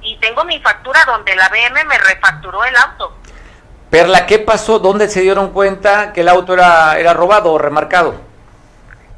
[0.00, 3.19] y tengo mi factura donde la BM me refacturó el auto.
[3.90, 4.78] Perla, ¿qué pasó?
[4.78, 8.14] ¿Dónde se dieron cuenta que el auto era, era robado o remarcado?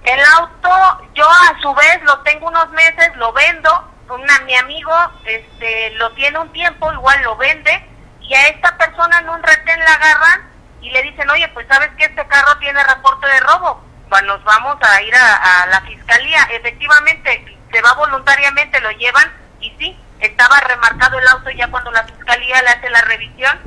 [0.02, 3.70] El auto, yo a su vez lo tengo unos meses, lo vendo,
[4.08, 4.92] una, mi amigo
[5.26, 7.86] este, lo tiene un tiempo, igual lo vende,
[8.22, 10.40] y a esta persona en un retén la agarran
[10.80, 14.42] y le dicen, oye, pues sabes que este carro tiene reporte de robo, pues nos
[14.42, 16.48] vamos a ir a, a la fiscalía.
[16.50, 22.04] Efectivamente, se va voluntariamente, lo llevan, y sí, estaba remarcado el auto ya cuando la
[22.04, 23.60] fiscalía le hace la revisión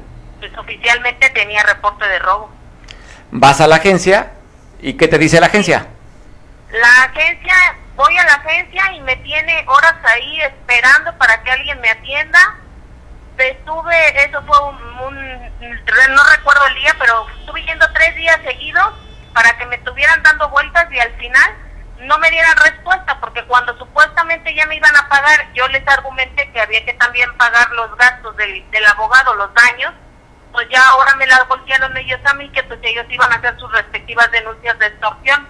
[0.46, 2.50] pues oficialmente tenía reporte de robo.
[3.32, 4.34] ¿Vas a la agencia?
[4.80, 5.88] ¿Y qué te dice la agencia?
[6.72, 7.56] La agencia,
[7.96, 12.40] voy a la agencia y me tiene horas ahí esperando para que alguien me atienda.
[13.38, 18.94] Estuve, eso fue un, no recuerdo el día, pero estuve yendo tres días seguidos
[19.34, 21.56] para que me estuvieran dando vueltas y al final
[22.02, 26.50] no me dieran respuesta, porque cuando supuestamente ya me iban a pagar, yo les argumenté
[26.52, 29.94] que había que también pagar los gastos del, del abogado, los daños,
[30.56, 33.60] pues ya ahora me la voltearon ellos a mí, que pues ellos iban a hacer
[33.60, 35.48] sus respectivas denuncias de extorsión.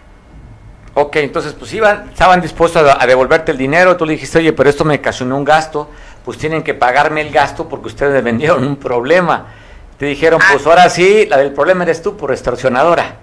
[0.95, 4.67] Ok, entonces pues iban, estaban dispuestos a, devolverte el dinero, tú le dijiste, oye, pero
[4.67, 5.91] esto me ocasionó un gasto,
[6.23, 9.45] pues tienen que pagarme el gasto porque ustedes me vendieron un problema.
[9.99, 13.17] Te dijeron, pues ahora sí, la del problema eres tú por extorsionadora.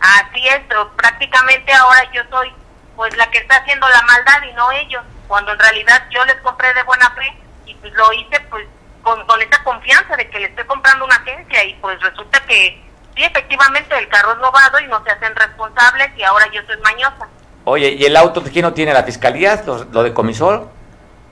[0.00, 0.60] Así es,
[0.96, 2.50] prácticamente ahora yo soy
[2.96, 6.36] pues la que está haciendo la maldad y no ellos, cuando en realidad yo les
[6.36, 7.36] compré de buena fe
[7.66, 8.66] y pues lo hice pues
[9.06, 12.82] con, con esa confianza de que le estoy comprando una agencia y pues resulta que
[13.14, 16.76] sí, efectivamente el carro es robado y no se hacen responsables y ahora yo soy
[16.78, 17.28] mañosa.
[17.62, 19.62] Oye, ¿y el auto de quién no tiene la fiscalía?
[19.64, 20.72] ¿Lo, lo decomisó?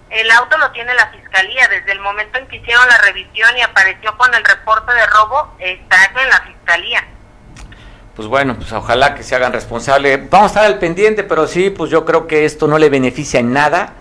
[0.08, 1.66] El auto lo tiene la fiscalía.
[1.66, 5.56] Desde el momento en que hicieron la revisión y apareció con el reporte de robo,
[5.58, 7.04] está en la fiscalía.
[8.14, 10.30] Pues bueno, pues ojalá que se hagan responsables.
[10.30, 13.40] Vamos a estar al pendiente, pero sí, pues yo creo que esto no le beneficia
[13.40, 13.94] en nada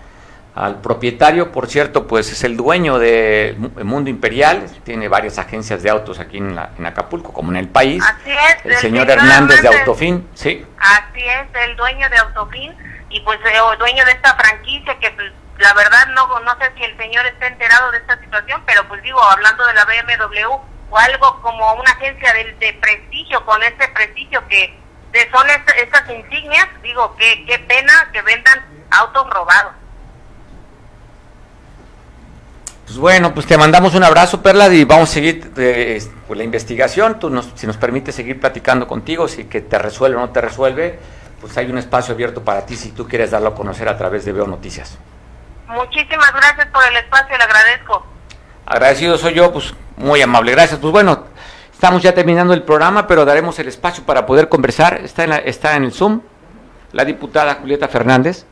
[0.54, 5.90] al propietario, por cierto, pues es el dueño de Mundo Imperial, tiene varias agencias de
[5.90, 8.02] autos aquí en, Acapulco, como en el país.
[8.06, 10.64] Así es, el, señor, Hernández, de Autofin, sí.
[10.78, 12.72] Así es, el dueño de Autofin
[13.10, 16.84] y pues el dueño de esta franquicia que pues, la verdad no, no sé si
[16.84, 20.52] el señor está enterado de esta situación, pero pues digo, hablando de la BMW
[20.90, 24.78] o algo como una agencia de, prestigio, con ese prestigio que
[25.10, 29.74] de son estas insignias, digo, que qué pena que vendan autos robados.
[32.84, 36.44] Pues bueno, pues te mandamos un abrazo, Perla, y vamos a seguir eh, pues la
[36.44, 37.18] investigación.
[37.18, 40.42] Tú nos, si nos permite seguir platicando contigo, si que te resuelve o no te
[40.42, 40.98] resuelve,
[41.40, 44.24] pues hay un espacio abierto para ti si tú quieres darlo a conocer a través
[44.24, 44.98] de Veo Noticias.
[45.66, 48.06] Muchísimas gracias por el espacio, le agradezco.
[48.66, 50.78] Agradecido soy yo, pues muy amable, gracias.
[50.78, 51.24] Pues bueno,
[51.72, 55.00] estamos ya terminando el programa, pero daremos el espacio para poder conversar.
[55.02, 56.20] Está en, está en el Zoom
[56.92, 58.46] la diputada Julieta Fernández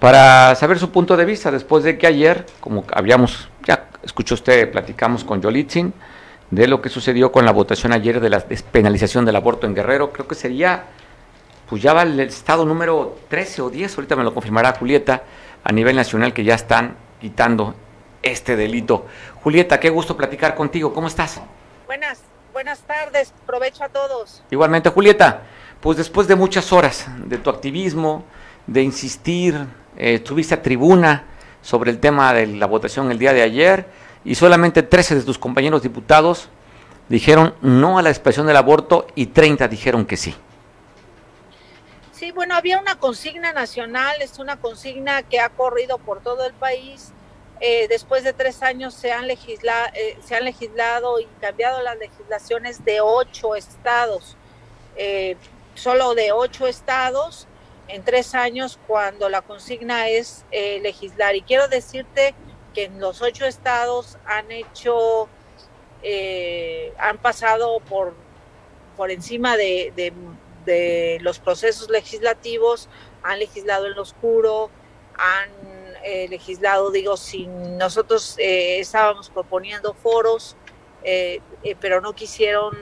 [0.00, 4.70] para saber su punto de vista después de que ayer, como habíamos, ya escuchó usted,
[4.70, 5.92] platicamos con Yolitzin
[6.50, 10.12] de lo que sucedió con la votación ayer de la despenalización del aborto en Guerrero,
[10.12, 10.84] creo que sería,
[11.68, 15.22] pues ya va el estado número 13 o 10, ahorita me lo confirmará Julieta,
[15.64, 17.74] a nivel nacional que ya están quitando
[18.22, 19.06] este delito.
[19.42, 21.40] Julieta, qué gusto platicar contigo, ¿cómo estás?
[21.86, 22.20] Buenas,
[22.52, 24.42] buenas tardes, provecho a todos.
[24.50, 25.42] Igualmente, Julieta,
[25.80, 28.24] pues después de muchas horas de tu activismo,
[28.66, 29.66] de insistir,
[29.96, 31.24] eh, tuviste a tribuna
[31.62, 33.86] sobre el tema de la votación el día de ayer
[34.24, 36.48] y solamente 13 de tus compañeros diputados
[37.08, 40.34] dijeron no a la expresión del aborto y 30 dijeron que sí.
[42.12, 46.54] Sí, bueno, había una consigna nacional, es una consigna que ha corrido por todo el
[46.54, 47.12] país.
[47.60, 51.98] Eh, después de tres años se han, legisla, eh, se han legislado y cambiado las
[51.98, 54.36] legislaciones de ocho estados,
[55.74, 57.46] solo de ocho estados
[57.88, 61.36] en tres años cuando la consigna es eh, legislar.
[61.36, 62.34] Y quiero decirte
[62.72, 65.28] que en los ocho estados han hecho,
[66.02, 68.14] eh, han pasado por,
[68.96, 70.12] por encima de,
[71.20, 72.88] los procesos legislativos,
[73.22, 74.70] han legislado en lo oscuro,
[75.16, 75.50] han
[76.02, 80.56] eh, legislado, digo, sin nosotros estábamos proponiendo foros
[81.80, 82.74] pero no quisieron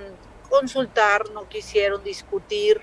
[0.49, 2.81] consultar, no quisieron discutir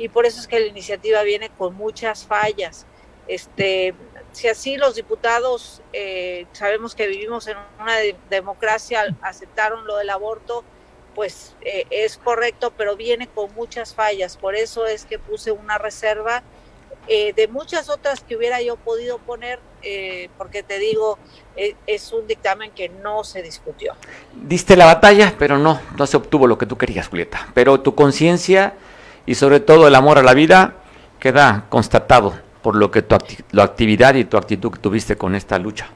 [0.00, 2.86] y por eso es que la iniciativa viene con muchas fallas.
[3.28, 3.94] Este,
[4.32, 7.96] si así los diputados eh, sabemos que vivimos en una
[8.30, 10.64] democracia, aceptaron lo del aborto,
[11.14, 14.38] pues eh, es correcto, pero viene con muchas fallas.
[14.38, 16.42] Por eso es que puse una reserva
[17.06, 19.60] eh, de muchas otras que hubiera yo podido poner,
[20.36, 21.18] porque te digo,
[21.86, 23.94] es un dictamen que no se discutió.
[24.34, 27.48] Diste la batalla, pero no, no se obtuvo lo que tú querías, Julieta.
[27.54, 28.74] Pero tu conciencia
[29.26, 30.74] y sobre todo el amor a la vida
[31.18, 33.16] queda constatado por lo que tu
[33.52, 35.88] la actividad y tu actitud que tuviste con esta lucha.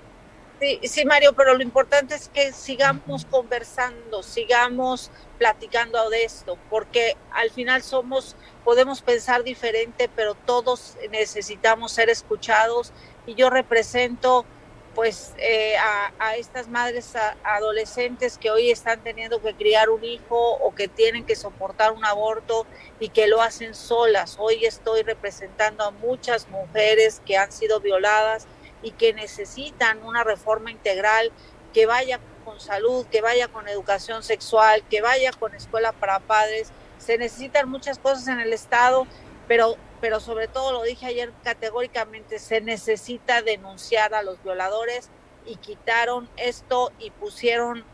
[0.60, 7.16] Sí, sí, Mario, pero lo importante es que sigamos conversando, sigamos platicando de esto, porque
[7.32, 12.92] al final somos, podemos pensar diferente, pero todos necesitamos ser escuchados
[13.26, 14.46] y yo represento
[14.95, 20.74] pues eh, a, estas madres adolescentes que hoy están teniendo que criar un hijo o
[20.74, 22.66] que tienen que soportar un aborto
[23.01, 24.36] y que lo hacen solas.
[24.38, 28.47] Hoy estoy representando a muchas mujeres que han sido violadas
[28.82, 31.32] y que necesitan una reforma integral
[31.72, 36.70] que vaya con salud, que vaya con educación sexual, que vaya con escuela para padres.
[36.99, 39.07] Se necesitan muchas cosas en el Estado,
[39.49, 45.09] pero pero sobre todo lo dije ayer categóricamente, se necesita denunciar a los violadores
[45.46, 47.86] y quitaron esto y pusieron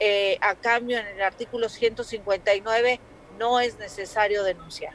[0.00, 3.00] eh, a cambio en el artículo 159,
[3.38, 4.94] no es necesario denunciar.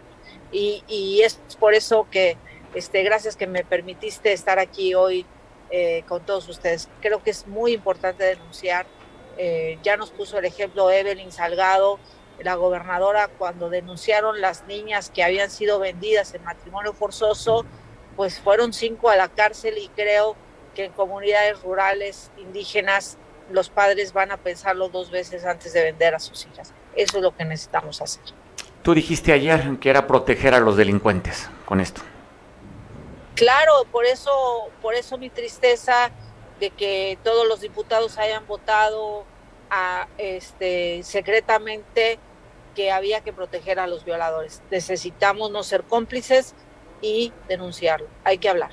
[0.52, 2.38] Y, es por eso que,
[2.74, 5.28] este, gracias que me permitiste estar aquí hoy
[5.70, 6.90] eh, con todos ustedes.
[7.02, 8.88] Creo que es muy importante denunciar.
[9.38, 12.00] Eh, ya nos puso el ejemplo Evelyn Salgado,
[12.44, 17.66] la gobernadora cuando denunciaron las niñas que habían sido vendidas en matrimonio forzoso,
[18.16, 20.36] pues fueron cinco a la cárcel y creo
[20.76, 23.18] que en comunidades rurales indígenas
[23.50, 26.74] los padres van a pensarlo dos veces antes de vender a sus hijas.
[26.96, 28.24] Eso es lo que necesitamos hacer.
[28.82, 32.02] Tú dijiste ayer que era proteger a los delincuentes con esto.
[33.36, 34.32] Claro, por eso,
[34.82, 36.12] por eso mi tristeza
[36.60, 39.26] de que todos los diputados hayan votado
[40.18, 42.20] este, secretamente
[42.76, 44.62] que había que proteger a los violadores.
[44.72, 46.56] Necesitamos no ser cómplices
[47.02, 48.08] y denunciarlo.
[48.24, 48.72] Hay que hablar.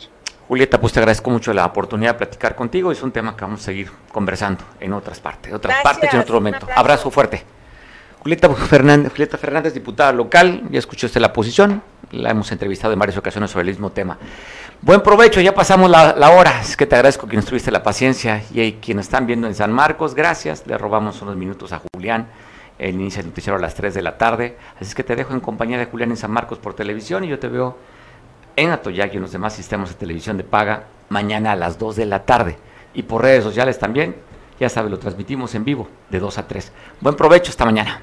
[0.49, 2.91] Julieta, pues te agradezco mucho la oportunidad de platicar contigo.
[2.91, 6.23] Es un tema que vamos a seguir conversando en otras partes, otras partes y en
[6.23, 6.67] otro momento.
[6.75, 7.45] Abrazo fuerte.
[8.21, 12.99] Julieta Fernández, Julieta Fernández, diputada local, ya escuchó usted la posición, la hemos entrevistado en
[12.99, 14.19] varias ocasiones sobre el mismo tema.
[14.83, 16.61] Buen provecho, ya pasamos la, hora.
[16.61, 19.55] Es que te agradezco que nos tuviste la paciencia y hay quienes están viendo en
[19.55, 20.67] San Marcos, gracias.
[20.67, 22.29] Le robamos unos minutos a Julián.
[22.81, 24.57] El inicio del noticiero a las 3 de la tarde.
[24.77, 27.29] Así es que te dejo en compañía de Julián en San Marcos por televisión y
[27.29, 27.77] yo te veo
[28.57, 31.97] en Atoyac y en los demás sistemas de televisión de paga mañana a las 2
[31.97, 32.57] de la tarde.
[32.95, 34.17] Y por redes sociales también,
[34.59, 36.73] ya sabes, lo transmitimos en vivo de 2 a 3.
[37.03, 38.03] Buen provecho, esta mañana.